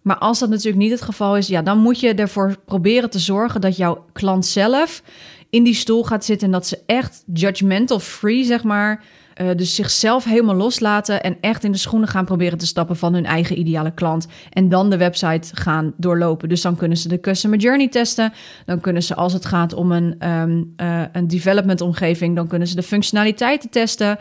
Maar 0.03 0.19
als 0.19 0.39
dat 0.39 0.49
natuurlijk 0.49 0.83
niet 0.83 0.91
het 0.91 1.03
geval 1.03 1.37
is, 1.37 1.47
ja, 1.47 1.63
dan 1.63 1.79
moet 1.79 2.01
je 2.01 2.15
ervoor 2.15 2.57
proberen 2.65 3.11
te 3.11 3.19
zorgen 3.19 3.61
dat 3.61 3.77
jouw 3.77 4.05
klant 4.13 4.47
zelf 4.47 5.03
in 5.51 5.65
die 5.65 5.75
stoel 5.75 6.05
gaat 6.05 6.25
zitten 6.25 6.47
en 6.47 6.53
dat 6.53 6.67
ze 6.67 6.79
echt 6.87 7.23
judgmental 7.33 7.99
free, 7.99 8.45
zeg 8.45 8.65
maar, 8.65 9.05
uh, 9.41 9.49
dus 9.57 9.75
zichzelf 9.75 10.25
helemaal 10.25 10.55
loslaten 10.55 11.23
en 11.23 11.37
echt 11.41 11.65
in 11.65 11.73
de 11.73 11.79
schoenen 11.79 12.09
gaan 12.09 12.25
proberen 12.25 12.59
te 12.59 12.67
stappen 12.67 12.97
van 12.97 13.15
hun 13.15 13.25
eigen 13.25 13.59
ideale 13.59 13.95
klant. 13.95 14.27
En 14.51 14.69
dan 14.69 14.91
de 14.91 14.97
website 14.97 15.57
gaan 15.57 15.93
doorlopen. 15.97 16.49
Dus 16.49 16.61
dan 16.61 16.77
kunnen 16.77 16.97
ze 16.97 17.09
de 17.09 17.21
customer 17.21 17.59
journey 17.59 17.89
testen. 17.89 18.33
Dan 18.67 18.81
kunnen 18.81 19.03
ze, 19.03 19.15
als 19.15 19.33
het 19.33 19.45
gaat 19.45 19.73
om 19.73 19.93
een, 19.93 20.29
um, 20.29 20.75
een 21.13 21.29
development 21.29 21.81
omgeving, 21.81 22.37
dan 22.37 22.49
kunnen 22.49 22.69
ze 22.69 22.75
de 22.75 22.83
functionaliteiten 22.83 23.71
testen. 23.71 24.19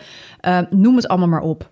Uh, 0.47 0.59
noem 0.69 0.95
het 0.95 1.07
allemaal 1.07 1.27
maar 1.27 1.41
op. 1.41 1.69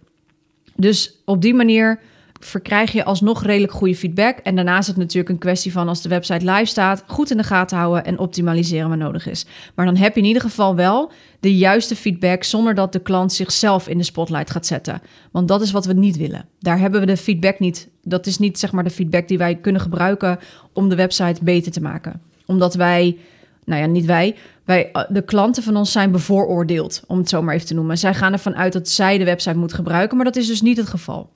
Dus 0.76 1.22
op 1.26 1.42
die 1.42 1.54
manier 1.54 2.00
verkrijg 2.40 2.92
je 2.92 3.04
alsnog 3.04 3.44
redelijk 3.44 3.74
goede 3.74 3.96
feedback. 3.96 4.38
En 4.38 4.56
daarnaast 4.56 4.82
is 4.82 4.88
het 4.88 4.98
natuurlijk 4.98 5.30
een 5.30 5.38
kwestie 5.38 5.72
van 5.72 5.88
als 5.88 6.02
de 6.02 6.10
website 6.10 6.52
live 6.52 6.66
staat, 6.66 7.04
goed 7.08 7.32
in 7.32 7.38
de 7.38 7.44
gaten 7.44 7.78
houden 7.78 8.06
en 8.06 8.20
optimaliseren 8.20 8.90
waar 8.90 8.98
nodig 8.98 9.28
is. 9.28 9.46
Maar 9.76 9.86
dan 9.86 9.96
heb 9.96 10.14
je 10.14 10.22
in 10.22 10.28
ieder 10.28 10.42
geval 10.42 10.76
wel 10.76 11.12
de 11.40 11.58
juiste 11.58 11.96
feedback 11.96 12.44
zonder 12.44 12.76
dat 12.76 12.94
de 12.94 13.00
klant 13.00 13.34
zichzelf 13.34 13.88
in 13.88 13.98
de 13.98 14.04
spotlight 14.04 14.52
gaat 14.52 14.66
zetten. 14.66 15.02
Want 15.32 15.48
dat 15.48 15.62
is 15.62 15.72
wat 15.72 15.86
we 15.86 15.94
niet 15.94 16.18
willen. 16.18 16.46
Daar 16.60 16.80
hebben 16.80 17.00
we 17.00 17.06
de 17.06 17.18
feedback 17.18 17.60
niet. 17.60 17.90
Dat 18.04 18.26
is 18.26 18.38
niet 18.38 18.60
zeg 18.60 18.72
maar 18.72 18.84
de 18.84 18.90
feedback 18.90 19.28
die 19.28 19.38
wij 19.38 19.56
kunnen 19.56 19.82
gebruiken 19.82 20.40
om 20.74 20.90
de 20.90 20.96
website 20.96 21.44
beter 21.44 21.72
te 21.72 21.82
maken. 21.82 22.22
Omdat 22.46 22.76
wij, 22.76 23.18
nou 23.66 23.82
ja, 23.82 23.88
niet 23.88 24.06
wij, 24.06 24.36
wij, 24.66 24.92
de 25.10 25.22
klanten 25.22 25.64
van 25.64 25.76
ons 25.76 25.92
zijn 25.92 26.12
bevooroordeeld, 26.12 27.04
om 27.08 27.18
het 27.18 27.30
zo 27.30 27.42
maar 27.42 27.56
even 27.56 27.68
te 27.68 27.74
noemen. 27.74 27.98
Zij 27.98 28.14
gaan 28.14 28.34
ervan 28.34 28.56
uit 28.56 28.74
dat 28.74 28.90
zij 28.90 29.18
de 29.18 29.24
website 29.24 29.58
moet 29.58 29.74
gebruiken, 29.74 30.16
maar 30.16 30.26
dat 30.26 30.36
is 30.36 30.48
dus 30.48 30.62
niet 30.62 30.78
het 30.78 30.88
geval. 30.88 31.30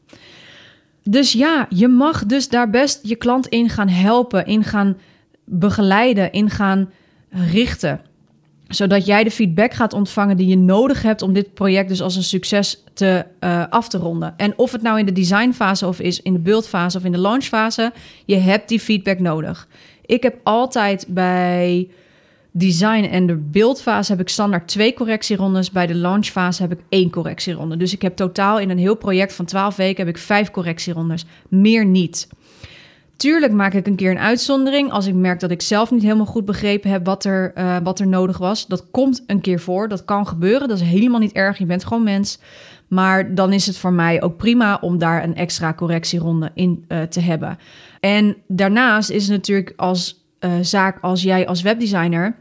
Dus 1.04 1.32
ja, 1.32 1.66
je 1.70 1.88
mag 1.88 2.26
dus 2.26 2.50
daar 2.50 2.70
best 2.70 3.00
je 3.04 3.16
klant 3.16 3.48
in 3.48 3.70
gaan 3.70 3.90
helpen, 3.90 4.46
in 4.46 4.64
gaan 4.64 4.98
begeleiden, 5.46 6.32
in 6.32 6.50
gaan 6.50 6.90
richten. 7.30 8.02
Zodat 8.68 9.06
jij 9.06 9.24
de 9.24 9.32
feedback 9.32 9.74
gaat 9.74 9.94
ontvangen 9.94 10.38
die 10.38 10.48
je 10.48 10.58
nodig 10.58 11.02
hebt 11.02 11.22
om 11.22 11.34
dit 11.34 11.54
project 11.54 11.90
dus 11.90 12.02
als 12.02 12.16
een 12.16 12.24
succes 12.24 12.84
te, 12.94 13.26
uh, 13.40 13.64
af 13.70 13.90
te 13.90 13.98
ronden. 13.98 14.34
En 14.38 14.58
of 14.58 14.72
het 14.72 14.82
nou 14.82 15.00
in 15.00 15.06
de 15.06 15.12
designfase 15.12 15.88
of 15.88 16.00
is 16.00 16.22
in 16.22 16.34
de 16.34 16.40
buildfase 16.40 16.98
of 16.98 17.04
in 17.04 17.12
de 17.12 17.18
launchfase, 17.18 17.92
je 18.26 18.36
hebt 18.36 18.70
die 18.70 18.80
feedback 18.80 19.20
nodig. 19.20 19.68
Ik 20.06 20.24
heb 20.24 20.40
altijd 20.44 21.06
bij 21.10 21.90
design 22.52 23.04
en 23.04 23.28
de 23.28 23.36
beeldfase 23.36 24.12
heb 24.12 24.22
ik 24.22 24.30
standaard 24.30 24.68
twee 24.68 24.94
correctierondes. 24.94 25.72
Bij 25.72 25.88
de 25.88 25.96
launchfase 25.96 26.62
heb 26.62 26.72
ik 26.72 26.80
één 26.90 27.10
correctieronde. 27.10 27.78
Dus 27.78 27.94
ik 27.94 28.02
heb 28.02 28.16
totaal 28.16 28.60
in 28.60 28.70
een 28.70 28.78
heel 28.78 28.96
project 28.96 29.34
van 29.34 29.46
12 29.46 29.76
weken 29.76 30.06
heb 30.06 30.16
ik 30.16 30.22
vijf 30.22 30.52
correctierondes. 30.52 31.26
Meer 31.48 31.86
niet. 31.86 32.28
Tuurlijk 33.16 33.54
maak 33.54 33.74
ik 33.74 33.88
een 33.88 33.96
keer 33.96 34.12
een 34.12 34.20
uitzondering 34.20 34.92
als 34.92 35.08
ik 35.08 35.14
merk 35.14 35.40
dat 35.40 35.52
ik 35.52 35.62
zelf 35.62 35.92
niet 35.92 36.02
helemaal 36.02 36.26
goed 36.26 36.46
begrepen 36.46 36.90
heb 36.90 37.06
wat 37.06 37.26
er, 37.26 37.52
uh, 37.58 37.78
wat 37.84 38.00
er 38.00 38.08
nodig 38.08 38.38
was. 38.38 38.68
Dat 38.68 38.86
komt 38.92 39.24
een 39.28 39.42
keer 39.42 39.60
voor, 39.60 39.88
dat 39.88 40.06
kan 40.06 40.28
gebeuren, 40.28 40.68
dat 40.68 40.80
is 40.80 40.88
helemaal 40.88 41.20
niet 41.20 41.32
erg. 41.32 41.58
Je 41.58 41.66
bent 41.66 41.86
gewoon 41.86 42.04
mens. 42.04 42.40
Maar 42.88 43.36
dan 43.36 43.54
is 43.54 43.66
het 43.66 43.78
voor 43.78 43.94
mij 43.94 44.22
ook 44.22 44.38
prima 44.38 44.78
om 44.82 44.98
daar 44.98 45.24
een 45.24 45.36
extra 45.36 45.74
correctieronde 45.74 46.52
in 46.54 46.86
uh, 46.88 47.02
te 47.02 47.20
hebben. 47.20 47.58
En 48.00 48.36
daarnaast 48.48 49.10
is 49.10 49.24
het 49.24 49.32
natuurlijk 49.32 49.74
als 49.76 50.21
uh, 50.42 50.52
zaak 50.62 50.98
als 51.02 51.24
jij 51.24 51.48
als 51.48 51.62
webdesigner 51.62 52.36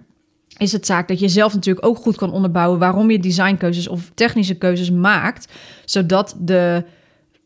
is 0.56 0.72
het 0.72 0.86
zaak 0.86 1.08
dat 1.08 1.20
je 1.20 1.28
zelf 1.28 1.54
natuurlijk 1.54 1.86
ook 1.86 1.96
goed 1.96 2.16
kan 2.16 2.32
onderbouwen 2.32 2.78
waarom 2.78 3.10
je 3.10 3.18
designkeuzes 3.18 3.88
of 3.88 4.10
technische 4.14 4.54
keuzes 4.54 4.90
maakt, 4.90 5.52
zodat 5.84 6.36
de, 6.38 6.84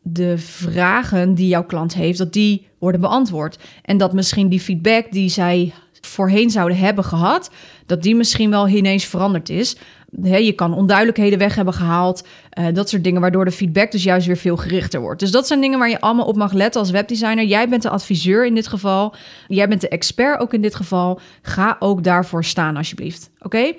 de 0.01 0.37
vragen 0.37 1.33
die 1.33 1.47
jouw 1.47 1.65
klant 1.65 1.93
heeft, 1.93 2.17
dat 2.17 2.33
die 2.33 2.67
worden 2.79 3.01
beantwoord. 3.01 3.57
En 3.81 3.97
dat 3.97 4.13
misschien 4.13 4.49
die 4.49 4.59
feedback 4.59 5.11
die 5.11 5.29
zij 5.29 5.73
voorheen 6.01 6.49
zouden 6.49 6.77
hebben 6.77 7.03
gehad, 7.03 7.51
dat 7.85 8.03
die 8.03 8.15
misschien 8.15 8.49
wel 8.49 8.67
ineens 8.67 9.05
veranderd 9.05 9.49
is 9.49 9.77
je 10.21 10.53
kan 10.53 10.73
onduidelijkheden 10.73 11.39
weg 11.39 11.55
hebben 11.55 11.73
gehaald. 11.73 12.27
Uh, 12.59 12.65
dat 12.73 12.89
soort 12.89 13.03
dingen, 13.03 13.21
waardoor 13.21 13.45
de 13.45 13.51
feedback 13.51 13.91
dus 13.91 14.03
juist 14.03 14.27
weer 14.27 14.37
veel 14.37 14.57
gerichter 14.57 14.99
wordt. 14.99 15.19
Dus 15.19 15.31
dat 15.31 15.47
zijn 15.47 15.61
dingen 15.61 15.79
waar 15.79 15.89
je 15.89 16.01
allemaal 16.01 16.25
op 16.25 16.35
mag 16.35 16.53
letten 16.53 16.81
als 16.81 16.91
webdesigner. 16.91 17.43
Jij 17.45 17.69
bent 17.69 17.81
de 17.81 17.89
adviseur 17.89 18.45
in 18.45 18.55
dit 18.55 18.67
geval. 18.67 19.15
Jij 19.47 19.67
bent 19.67 19.81
de 19.81 19.89
expert 19.89 20.39
ook 20.39 20.53
in 20.53 20.61
dit 20.61 20.75
geval. 20.75 21.19
Ga 21.41 21.75
ook 21.79 22.03
daarvoor 22.03 22.43
staan, 22.43 22.77
alsjeblieft. 22.77 23.29
Oké? 23.39 23.73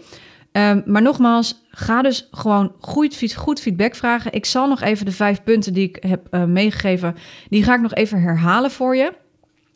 Um, 0.53 0.83
maar 0.87 1.03
nogmaals, 1.03 1.63
ga 1.71 2.03
dus 2.03 2.29
gewoon 2.31 2.73
goed, 2.81 3.33
goed, 3.35 3.61
feedback 3.61 3.95
vragen. 3.95 4.33
Ik 4.33 4.45
zal 4.45 4.69
nog 4.69 4.81
even 4.81 5.05
de 5.05 5.13
vijf 5.13 5.43
punten 5.43 5.73
die 5.73 5.89
ik 5.89 5.97
heb 6.09 6.27
uh, 6.31 6.45
meegegeven, 6.45 7.17
die 7.49 7.63
ga 7.63 7.75
ik 7.75 7.81
nog 7.81 7.95
even 7.95 8.21
herhalen 8.21 8.71
voor 8.71 8.97
je. 8.97 9.13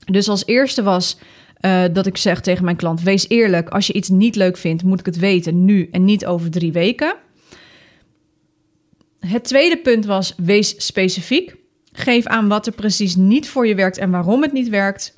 Dus 0.05 0.29
als 0.29 0.47
eerste 0.47 0.83
was 0.83 1.19
uh, 1.61 1.85
dat 1.93 2.07
ik 2.07 2.17
zeg 2.17 2.41
tegen 2.41 2.65
mijn 2.65 2.77
klant: 2.77 3.03
wees 3.03 3.29
eerlijk. 3.29 3.69
Als 3.69 3.87
je 3.87 3.93
iets 3.93 4.09
niet 4.09 4.37
leuk 4.37 4.57
vindt, 4.57 4.83
moet 4.83 5.01
ik 5.01 5.07
het 5.07 5.19
weten 5.19 5.65
nu 5.65 5.89
en 5.91 6.05
niet 6.05 6.27
over 6.27 6.51
drie 6.51 6.73
weken. 6.73 7.15
Het 9.21 9.45
tweede 9.45 9.79
punt 9.79 10.07
was: 10.07 10.35
wees 10.37 10.87
specifiek. 10.87 11.57
Geef 11.93 12.27
aan 12.27 12.49
wat 12.49 12.67
er 12.67 12.73
precies 12.73 13.17
niet 13.17 13.49
voor 13.49 13.67
je 13.67 13.75
werkt 13.75 13.99
en 13.99 14.11
waarom 14.11 14.43
het 14.43 14.53
niet 14.53 14.69
werkt. 14.69 15.15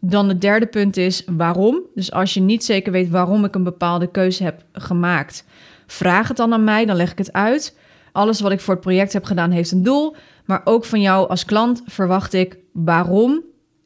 Dan 0.00 0.28
het 0.28 0.40
derde 0.40 0.66
punt 0.66 0.96
is 0.96 1.24
waarom. 1.26 1.82
Dus 1.94 2.12
als 2.12 2.34
je 2.34 2.40
niet 2.40 2.64
zeker 2.64 2.92
weet 2.92 3.10
waarom 3.10 3.44
ik 3.44 3.54
een 3.54 3.62
bepaalde 3.62 4.10
keuze 4.10 4.42
heb 4.42 4.64
gemaakt, 4.72 5.44
vraag 5.86 6.28
het 6.28 6.36
dan 6.36 6.52
aan 6.52 6.64
mij, 6.64 6.84
dan 6.84 6.96
leg 6.96 7.10
ik 7.10 7.18
het 7.18 7.32
uit. 7.32 7.76
Alles 8.12 8.40
wat 8.40 8.52
ik 8.52 8.60
voor 8.60 8.74
het 8.74 8.82
project 8.82 9.12
heb 9.12 9.24
gedaan 9.24 9.50
heeft 9.50 9.72
een 9.72 9.82
doel, 9.82 10.16
maar 10.44 10.60
ook 10.64 10.84
van 10.84 11.00
jou 11.00 11.28
als 11.28 11.44
klant 11.44 11.82
verwacht 11.86 12.32
ik 12.32 12.58
waarom 12.72 13.42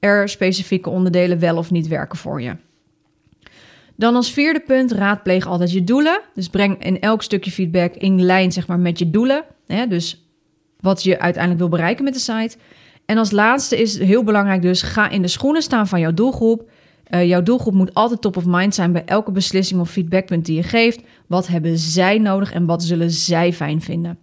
er 0.06 0.28
specifieke 0.28 0.90
onderdelen 0.90 1.38
wel 1.38 1.56
of 1.56 1.70
niet 1.70 1.88
werken 1.88 2.18
voor 2.18 2.42
je. 2.42 2.56
Dan 3.96 4.14
als 4.14 4.32
vierde 4.32 4.60
punt, 4.60 4.92
raadpleeg 4.92 5.46
altijd 5.46 5.72
je 5.72 5.84
doelen. 5.84 6.20
Dus 6.34 6.48
breng 6.48 6.84
in 6.84 7.00
elk 7.00 7.22
stukje 7.22 7.50
feedback 7.50 7.94
in 7.94 8.22
lijn 8.22 8.52
zeg 8.52 8.66
maar, 8.66 8.78
met 8.78 8.98
je 8.98 9.10
doelen. 9.10 9.44
Hè? 9.66 9.86
Dus 9.86 10.26
wat 10.80 11.02
je 11.02 11.18
uiteindelijk 11.18 11.62
wil 11.62 11.70
bereiken 11.70 12.04
met 12.04 12.14
de 12.14 12.20
site. 12.20 12.56
En 13.06 13.18
als 13.18 13.30
laatste 13.30 13.80
is 13.80 13.98
heel 13.98 14.24
belangrijk 14.24 14.62
dus, 14.62 14.82
ga 14.82 15.08
in 15.08 15.22
de 15.22 15.28
schoenen 15.28 15.62
staan 15.62 15.88
van 15.88 16.00
jouw 16.00 16.14
doelgroep. 16.14 16.70
Uh, 17.10 17.26
jouw 17.26 17.42
doelgroep 17.42 17.74
moet 17.74 17.94
altijd 17.94 18.20
top 18.20 18.36
of 18.36 18.44
mind 18.46 18.74
zijn 18.74 18.92
bij 18.92 19.04
elke 19.04 19.30
beslissing 19.30 19.80
of 19.80 19.90
feedbackpunt 19.90 20.44
die 20.44 20.56
je 20.56 20.62
geeft. 20.62 21.00
Wat 21.26 21.46
hebben 21.46 21.78
zij 21.78 22.18
nodig 22.18 22.52
en 22.52 22.66
wat 22.66 22.82
zullen 22.82 23.10
zij 23.10 23.52
fijn 23.52 23.80
vinden? 23.80 24.18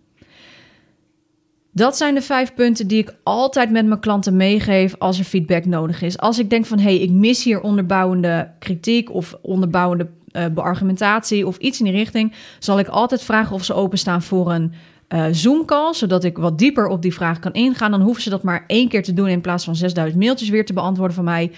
Dat 1.75 1.97
zijn 1.97 2.15
de 2.15 2.21
vijf 2.21 2.53
punten 2.53 2.87
die 2.87 3.01
ik 3.01 3.15
altijd 3.23 3.71
met 3.71 3.85
mijn 3.85 3.99
klanten 3.99 4.37
meegeef 4.37 4.95
als 4.97 5.19
er 5.19 5.25
feedback 5.25 5.65
nodig 5.65 6.01
is. 6.01 6.17
Als 6.17 6.39
ik 6.39 6.49
denk 6.49 6.65
van 6.65 6.77
hé, 6.77 6.83
hey, 6.83 6.97
ik 6.97 7.11
mis 7.11 7.43
hier 7.43 7.61
onderbouwende 7.61 8.51
kritiek 8.59 9.13
of 9.13 9.37
onderbouwende 9.41 10.07
uh, 10.31 10.45
beargumentatie 10.53 11.47
of 11.47 11.57
iets 11.57 11.79
in 11.79 11.85
die 11.85 11.93
richting, 11.93 12.33
zal 12.59 12.79
ik 12.79 12.87
altijd 12.87 13.23
vragen 13.23 13.55
of 13.55 13.63
ze 13.63 13.73
openstaan 13.73 14.21
voor 14.21 14.51
een 14.51 14.73
uh, 15.09 15.25
Zoom-call, 15.31 15.93
zodat 15.93 16.23
ik 16.23 16.37
wat 16.37 16.57
dieper 16.57 16.87
op 16.87 17.01
die 17.01 17.13
vraag 17.13 17.39
kan 17.39 17.53
ingaan. 17.53 17.91
Dan 17.91 18.01
hoeven 18.01 18.23
ze 18.23 18.29
dat 18.29 18.43
maar 18.43 18.63
één 18.67 18.89
keer 18.89 19.03
te 19.03 19.13
doen 19.13 19.27
in 19.27 19.41
plaats 19.41 19.63
van 19.65 19.75
6000 19.75 20.19
mailtjes 20.19 20.49
weer 20.49 20.65
te 20.65 20.73
beantwoorden 20.73 21.15
van 21.15 21.23
mij. 21.23 21.51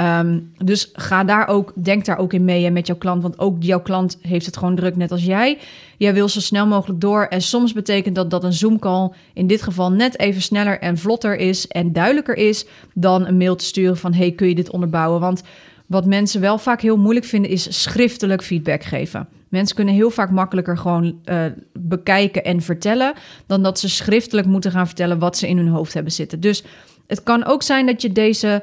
Um, 0.00 0.52
dus 0.64 0.90
ga 0.92 1.24
daar 1.24 1.48
ook, 1.48 1.72
denk 1.74 2.04
daar 2.04 2.18
ook 2.18 2.32
in 2.32 2.44
mee 2.44 2.70
met 2.70 2.86
jouw 2.86 2.96
klant, 2.96 3.22
want 3.22 3.38
ook 3.38 3.62
jouw 3.62 3.80
klant 3.80 4.18
heeft 4.22 4.46
het 4.46 4.56
gewoon 4.56 4.74
druk, 4.74 4.96
net 4.96 5.10
als 5.10 5.24
jij. 5.24 5.58
Jij 5.96 6.14
wil 6.14 6.28
zo 6.28 6.40
snel 6.40 6.66
mogelijk 6.66 7.00
door 7.00 7.24
en 7.24 7.42
soms 7.42 7.72
betekent 7.72 8.14
dat 8.14 8.30
dat 8.30 8.44
een 8.44 8.52
Zoom-call 8.52 9.10
in 9.34 9.46
dit 9.46 9.62
geval 9.62 9.92
net 9.92 10.18
even 10.18 10.42
sneller 10.42 10.78
en 10.78 10.98
vlotter 10.98 11.36
is 11.36 11.68
en 11.68 11.92
duidelijker 11.92 12.36
is 12.36 12.66
dan 12.94 13.26
een 13.26 13.36
mail 13.36 13.56
te 13.56 13.64
sturen 13.64 13.96
van 13.96 14.14
hey, 14.14 14.32
kun 14.32 14.48
je 14.48 14.54
dit 14.54 14.70
onderbouwen? 14.70 15.20
Want 15.20 15.42
wat 15.92 16.06
mensen 16.06 16.40
wel 16.40 16.58
vaak 16.58 16.80
heel 16.80 16.96
moeilijk 16.96 17.26
vinden 17.26 17.50
is 17.50 17.82
schriftelijk 17.82 18.42
feedback 18.42 18.82
geven. 18.82 19.28
Mensen 19.48 19.76
kunnen 19.76 19.94
heel 19.94 20.10
vaak 20.10 20.30
makkelijker 20.30 20.78
gewoon 20.78 21.20
uh, 21.24 21.44
bekijken 21.72 22.44
en 22.44 22.60
vertellen 22.60 23.12
dan 23.46 23.62
dat 23.62 23.78
ze 23.78 23.88
schriftelijk 23.88 24.46
moeten 24.46 24.70
gaan 24.70 24.86
vertellen 24.86 25.18
wat 25.18 25.36
ze 25.36 25.48
in 25.48 25.56
hun 25.56 25.68
hoofd 25.68 25.94
hebben 25.94 26.12
zitten. 26.12 26.40
Dus 26.40 26.64
het 27.06 27.22
kan 27.22 27.44
ook 27.44 27.62
zijn 27.62 27.86
dat 27.86 28.02
je 28.02 28.12
deze 28.12 28.62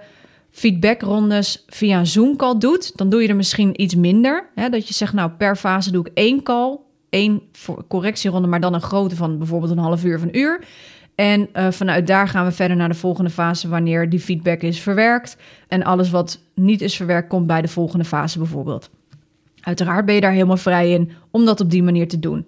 feedbackrondes 0.52 1.64
via 1.68 2.00
een 2.00 2.08
Zoom-call 2.08 2.58
doet. 2.58 2.98
Dan 2.98 3.10
doe 3.10 3.22
je 3.22 3.28
er 3.28 3.36
misschien 3.36 3.82
iets 3.82 3.96
minder. 3.96 4.50
Hè? 4.56 4.70
Dat 4.70 4.88
je 4.88 4.94
zegt, 4.94 5.14
nou, 5.14 5.32
per 5.32 5.56
fase 5.56 5.92
doe 5.92 6.06
ik 6.06 6.12
één 6.14 6.44
call, 6.44 6.78
één 7.10 7.42
correctieronde, 7.88 8.48
maar 8.48 8.60
dan 8.60 8.74
een 8.74 8.82
grote 8.82 9.16
van 9.16 9.38
bijvoorbeeld 9.38 9.72
een 9.72 9.78
half 9.78 10.04
uur 10.04 10.16
of 10.16 10.22
een 10.22 10.38
uur. 10.38 10.64
En 11.20 11.50
uh, 11.54 11.72
vanuit 11.72 12.08
daar 12.08 12.28
gaan 12.28 12.46
we 12.46 12.52
verder 12.52 12.78
naar 12.78 12.90
de 12.90 12.96
volgende 12.96 13.30
fase 13.30 13.70
wanneer 13.70 14.10
die 14.10 14.20
feedback 14.20 14.62
is 14.62 14.80
verwerkt. 14.80 15.38
En 15.68 15.84
alles 15.84 16.10
wat 16.10 16.40
niet 16.54 16.82
is 16.82 16.96
verwerkt 16.96 17.30
komt 17.30 17.48
bij 17.48 17.62
de 17.62 17.68
volgende 17.68 18.06
fase 18.06 18.38
bijvoorbeeld. 18.38 18.90
Uiteraard 19.62 20.06
ben 20.06 20.16
je 20.16 20.22
daar 20.22 20.32
helemaal 20.32 20.58
vrij 20.58 20.92
in 20.92 21.12
om 21.32 21.46
dat 21.46 21.60
op 21.60 21.72
die 21.72 21.84
manier 21.84 22.08
te 22.08 22.20
doen. 22.20 22.48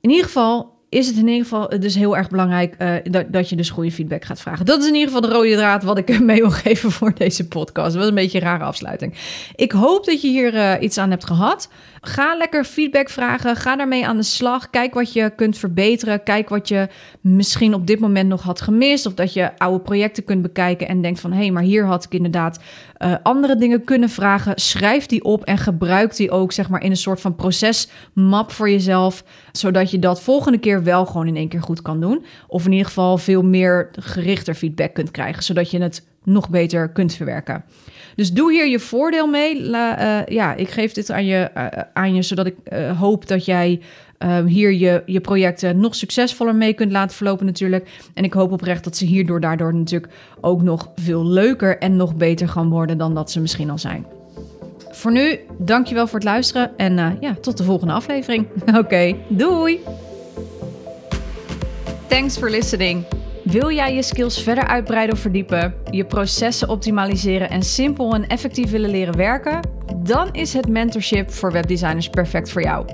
In 0.00 0.10
ieder 0.10 0.24
geval 0.24 0.73
is 0.94 1.06
het 1.06 1.16
in 1.16 1.28
ieder 1.28 1.42
geval 1.42 1.68
dus 1.68 1.94
heel 1.94 2.16
erg 2.16 2.28
belangrijk 2.28 2.74
uh, 2.78 2.94
dat, 3.02 3.24
dat 3.28 3.48
je 3.48 3.56
dus 3.56 3.70
goede 3.70 3.92
feedback 3.92 4.24
gaat 4.24 4.40
vragen. 4.40 4.66
Dat 4.66 4.80
is 4.80 4.88
in 4.88 4.94
ieder 4.94 5.06
geval 5.06 5.28
de 5.28 5.34
rode 5.34 5.54
draad 5.54 5.82
wat 5.82 5.98
ik 5.98 6.20
mee 6.20 6.40
wil 6.40 6.50
geven 6.50 6.90
voor 6.90 7.14
deze 7.14 7.48
podcast. 7.48 7.92
Dat 7.92 7.96
was 7.96 8.08
een 8.08 8.14
beetje 8.14 8.38
een 8.38 8.44
rare 8.44 8.64
afsluiting. 8.64 9.14
Ik 9.54 9.72
hoop 9.72 10.04
dat 10.04 10.22
je 10.22 10.28
hier 10.28 10.54
uh, 10.54 10.72
iets 10.80 10.98
aan 10.98 11.10
hebt 11.10 11.26
gehad. 11.26 11.68
Ga 12.00 12.36
lekker 12.36 12.64
feedback 12.64 13.10
vragen. 13.10 13.56
Ga 13.56 13.76
daarmee 13.76 14.06
aan 14.06 14.16
de 14.16 14.22
slag. 14.22 14.70
Kijk 14.70 14.94
wat 14.94 15.12
je 15.12 15.32
kunt 15.36 15.58
verbeteren. 15.58 16.22
Kijk 16.22 16.48
wat 16.48 16.68
je 16.68 16.88
misschien 17.20 17.74
op 17.74 17.86
dit 17.86 18.00
moment 18.00 18.28
nog 18.28 18.42
had 18.42 18.60
gemist. 18.60 19.06
Of 19.06 19.14
dat 19.14 19.32
je 19.32 19.58
oude 19.58 19.80
projecten 19.80 20.24
kunt 20.24 20.42
bekijken 20.42 20.88
en 20.88 21.02
denkt 21.02 21.20
van... 21.20 21.32
hé, 21.32 21.38
hey, 21.38 21.50
maar 21.50 21.62
hier 21.62 21.84
had 21.84 22.04
ik 22.04 22.14
inderdaad 22.14 22.58
uh, 22.98 23.14
andere 23.22 23.56
dingen 23.56 23.84
kunnen 23.84 24.08
vragen. 24.08 24.52
Schrijf 24.56 25.06
die 25.06 25.24
op 25.24 25.44
en 25.44 25.58
gebruik 25.58 26.16
die 26.16 26.30
ook 26.30 26.52
zeg 26.52 26.68
maar 26.68 26.82
in 26.82 26.90
een 26.90 26.96
soort 26.96 27.20
van 27.20 27.34
procesmap 27.34 28.52
voor 28.52 28.70
jezelf. 28.70 29.24
Zodat 29.52 29.90
je 29.90 29.98
dat 29.98 30.22
volgende 30.22 30.58
keer 30.58 30.82
wel 30.82 31.06
gewoon 31.06 31.26
in 31.26 31.36
één 31.36 31.48
keer 31.48 31.62
goed 31.62 31.82
kan 31.82 32.00
doen. 32.00 32.24
Of 32.46 32.64
in 32.64 32.72
ieder 32.72 32.86
geval 32.86 33.18
veel 33.18 33.42
meer 33.42 33.90
gerichter 33.92 34.54
feedback 34.54 34.94
kunt 34.94 35.10
krijgen. 35.10 35.42
Zodat 35.42 35.70
je 35.70 35.82
het 35.82 36.06
nog 36.24 36.50
beter 36.50 36.88
kunt 36.88 37.14
verwerken. 37.14 37.64
Dus 38.16 38.32
doe 38.32 38.52
hier 38.52 38.68
je 38.68 38.78
voordeel 38.78 39.26
mee. 39.26 39.60
Uh, 39.60 40.26
ja, 40.26 40.54
ik 40.54 40.68
geef 40.68 40.92
dit 40.92 41.10
aan 41.10 41.26
je, 41.26 41.50
uh, 41.56 41.66
aan 41.92 42.14
je 42.14 42.22
zodat 42.22 42.46
ik 42.46 42.54
uh, 42.72 43.00
hoop 43.00 43.28
dat 43.28 43.44
jij 43.44 43.80
hier 44.46 44.72
je, 44.72 45.02
je 45.06 45.20
projecten 45.20 45.80
nog 45.80 45.94
succesvoller 45.94 46.54
mee 46.54 46.72
kunt 46.72 46.92
laten 46.92 47.16
verlopen 47.16 47.46
natuurlijk. 47.46 47.88
En 48.14 48.24
ik 48.24 48.32
hoop 48.32 48.52
oprecht 48.52 48.84
dat 48.84 48.96
ze 48.96 49.04
hierdoor 49.04 49.40
daardoor 49.40 49.74
natuurlijk 49.74 50.12
ook 50.40 50.62
nog 50.62 50.90
veel 50.96 51.26
leuker 51.26 51.78
en 51.78 51.96
nog 51.96 52.14
beter 52.14 52.48
gaan 52.48 52.68
worden 52.68 52.98
dan 52.98 53.14
dat 53.14 53.30
ze 53.30 53.40
misschien 53.40 53.70
al 53.70 53.78
zijn. 53.78 54.06
Voor 54.90 55.12
nu, 55.12 55.38
dankjewel 55.58 56.06
voor 56.06 56.18
het 56.18 56.28
luisteren 56.28 56.70
en 56.76 57.18
ja, 57.20 57.36
tot 57.40 57.56
de 57.56 57.64
volgende 57.64 57.92
aflevering. 57.92 58.46
Oké, 58.80 59.16
doei! 59.28 59.80
Thanks 62.08 62.38
for 62.38 62.50
listening. 62.50 63.23
Wil 63.44 63.70
jij 63.70 63.94
je 63.94 64.02
skills 64.02 64.42
verder 64.42 64.66
uitbreiden 64.66 65.14
of 65.14 65.20
verdiepen, 65.20 65.74
je 65.90 66.04
processen 66.04 66.68
optimaliseren 66.68 67.50
en 67.50 67.62
simpel 67.62 68.14
en 68.14 68.26
effectief 68.26 68.70
willen 68.70 68.90
leren 68.90 69.16
werken? 69.16 69.60
Dan 69.96 70.28
is 70.32 70.52
het 70.52 70.68
mentorship 70.68 71.30
voor 71.30 71.52
webdesigners 71.52 72.08
perfect 72.08 72.50
voor 72.50 72.62
jou. 72.62 72.86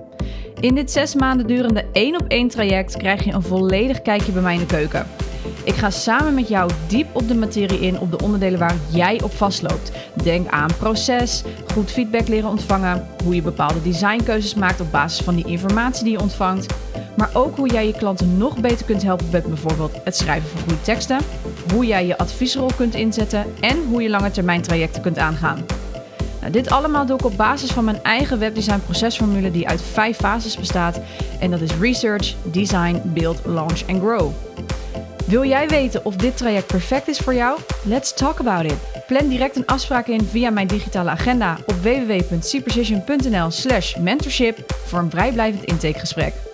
In 0.61 0.75
dit 0.75 0.91
zes 0.91 1.15
maanden 1.15 1.47
durende 1.47 1.85
één 1.93 2.21
op 2.21 2.29
één 2.29 2.49
traject 2.49 2.97
krijg 2.97 3.25
je 3.25 3.33
een 3.33 3.43
volledig 3.43 4.03
kijkje 4.03 4.33
bij 4.33 4.43
mij 4.43 4.55
in 4.55 4.61
de 4.61 4.67
keuken. 4.67 5.07
Ik 5.65 5.75
ga 5.75 5.91
samen 5.91 6.35
met 6.35 6.49
jou 6.49 6.71
diep 6.89 7.07
op 7.13 7.29
de 7.29 7.35
materie 7.35 7.81
in 7.81 7.99
op 7.99 8.11
de 8.11 8.23
onderdelen 8.23 8.59
waar 8.59 8.77
jij 8.93 9.23
op 9.23 9.33
vastloopt. 9.33 9.93
Denk 10.23 10.49
aan 10.49 10.77
proces, 10.79 11.43
goed 11.73 11.91
feedback 11.91 12.29
leren 12.29 12.49
ontvangen, 12.49 13.07
hoe 13.25 13.35
je 13.35 13.43
bepaalde 13.43 13.83
designkeuzes 13.83 14.55
maakt 14.55 14.81
op 14.81 14.91
basis 14.91 15.25
van 15.25 15.35
die 15.35 15.47
informatie 15.47 16.05
die 16.05 16.13
je 16.13 16.21
ontvangt, 16.21 16.75
maar 17.21 17.31
ook 17.33 17.57
hoe 17.57 17.69
jij 17.69 17.87
je 17.87 17.93
klanten 17.93 18.39
nog 18.39 18.61
beter 18.61 18.87
kunt 18.87 19.03
helpen 19.03 19.27
met 19.33 19.47
bijvoorbeeld 19.47 19.93
het 20.05 20.17
schrijven 20.17 20.49
van 20.49 20.61
goede 20.61 20.81
teksten, 20.81 21.19
hoe 21.75 21.87
jij 21.87 22.07
je 22.07 22.19
adviesrol 22.19 22.71
kunt 22.77 22.95
inzetten 22.95 23.45
en 23.61 23.85
hoe 23.89 24.03
je 24.03 24.11
lange 24.11 24.31
termijn 24.31 24.63
trajecten 24.63 25.03
kunt 25.03 25.19
aangaan. 25.19 25.65
Nou, 26.41 26.53
dit 26.53 26.71
allemaal 26.71 27.07
doe 27.07 27.19
ik 27.19 27.25
op 27.25 27.37
basis 27.37 27.71
van 27.71 27.85
mijn 27.85 28.03
eigen 28.03 28.39
webdesign 28.39 28.81
procesformule 28.85 29.51
die 29.51 29.69
uit 29.69 29.83
vijf 29.83 30.17
fases 30.17 30.57
bestaat 30.57 31.01
en 31.41 31.51
dat 31.51 31.61
is 31.61 31.71
research, 31.81 32.35
design, 32.43 33.03
build, 33.05 33.41
launch 33.45 33.81
en 33.87 34.01
grow. 34.01 34.31
Wil 35.27 35.45
jij 35.45 35.69
weten 35.69 36.05
of 36.05 36.17
dit 36.17 36.37
traject 36.37 36.67
perfect 36.67 37.09
is 37.09 37.19
voor 37.19 37.35
jou? 37.35 37.59
Let's 37.85 38.15
talk 38.15 38.39
about 38.39 38.65
it. 38.65 38.77
Plan 39.07 39.29
direct 39.29 39.57
een 39.57 39.67
afspraak 39.67 40.07
in 40.07 40.25
via 40.25 40.51
mijn 40.51 40.67
digitale 40.67 41.11
agenda 41.11 41.59
op 41.67 41.75
www.cprecision.nl/slash 41.83 43.97
mentorship 43.97 44.59
voor 44.87 44.99
een 44.99 45.11
vrijblijvend 45.11 45.65
intakegesprek. 45.65 46.50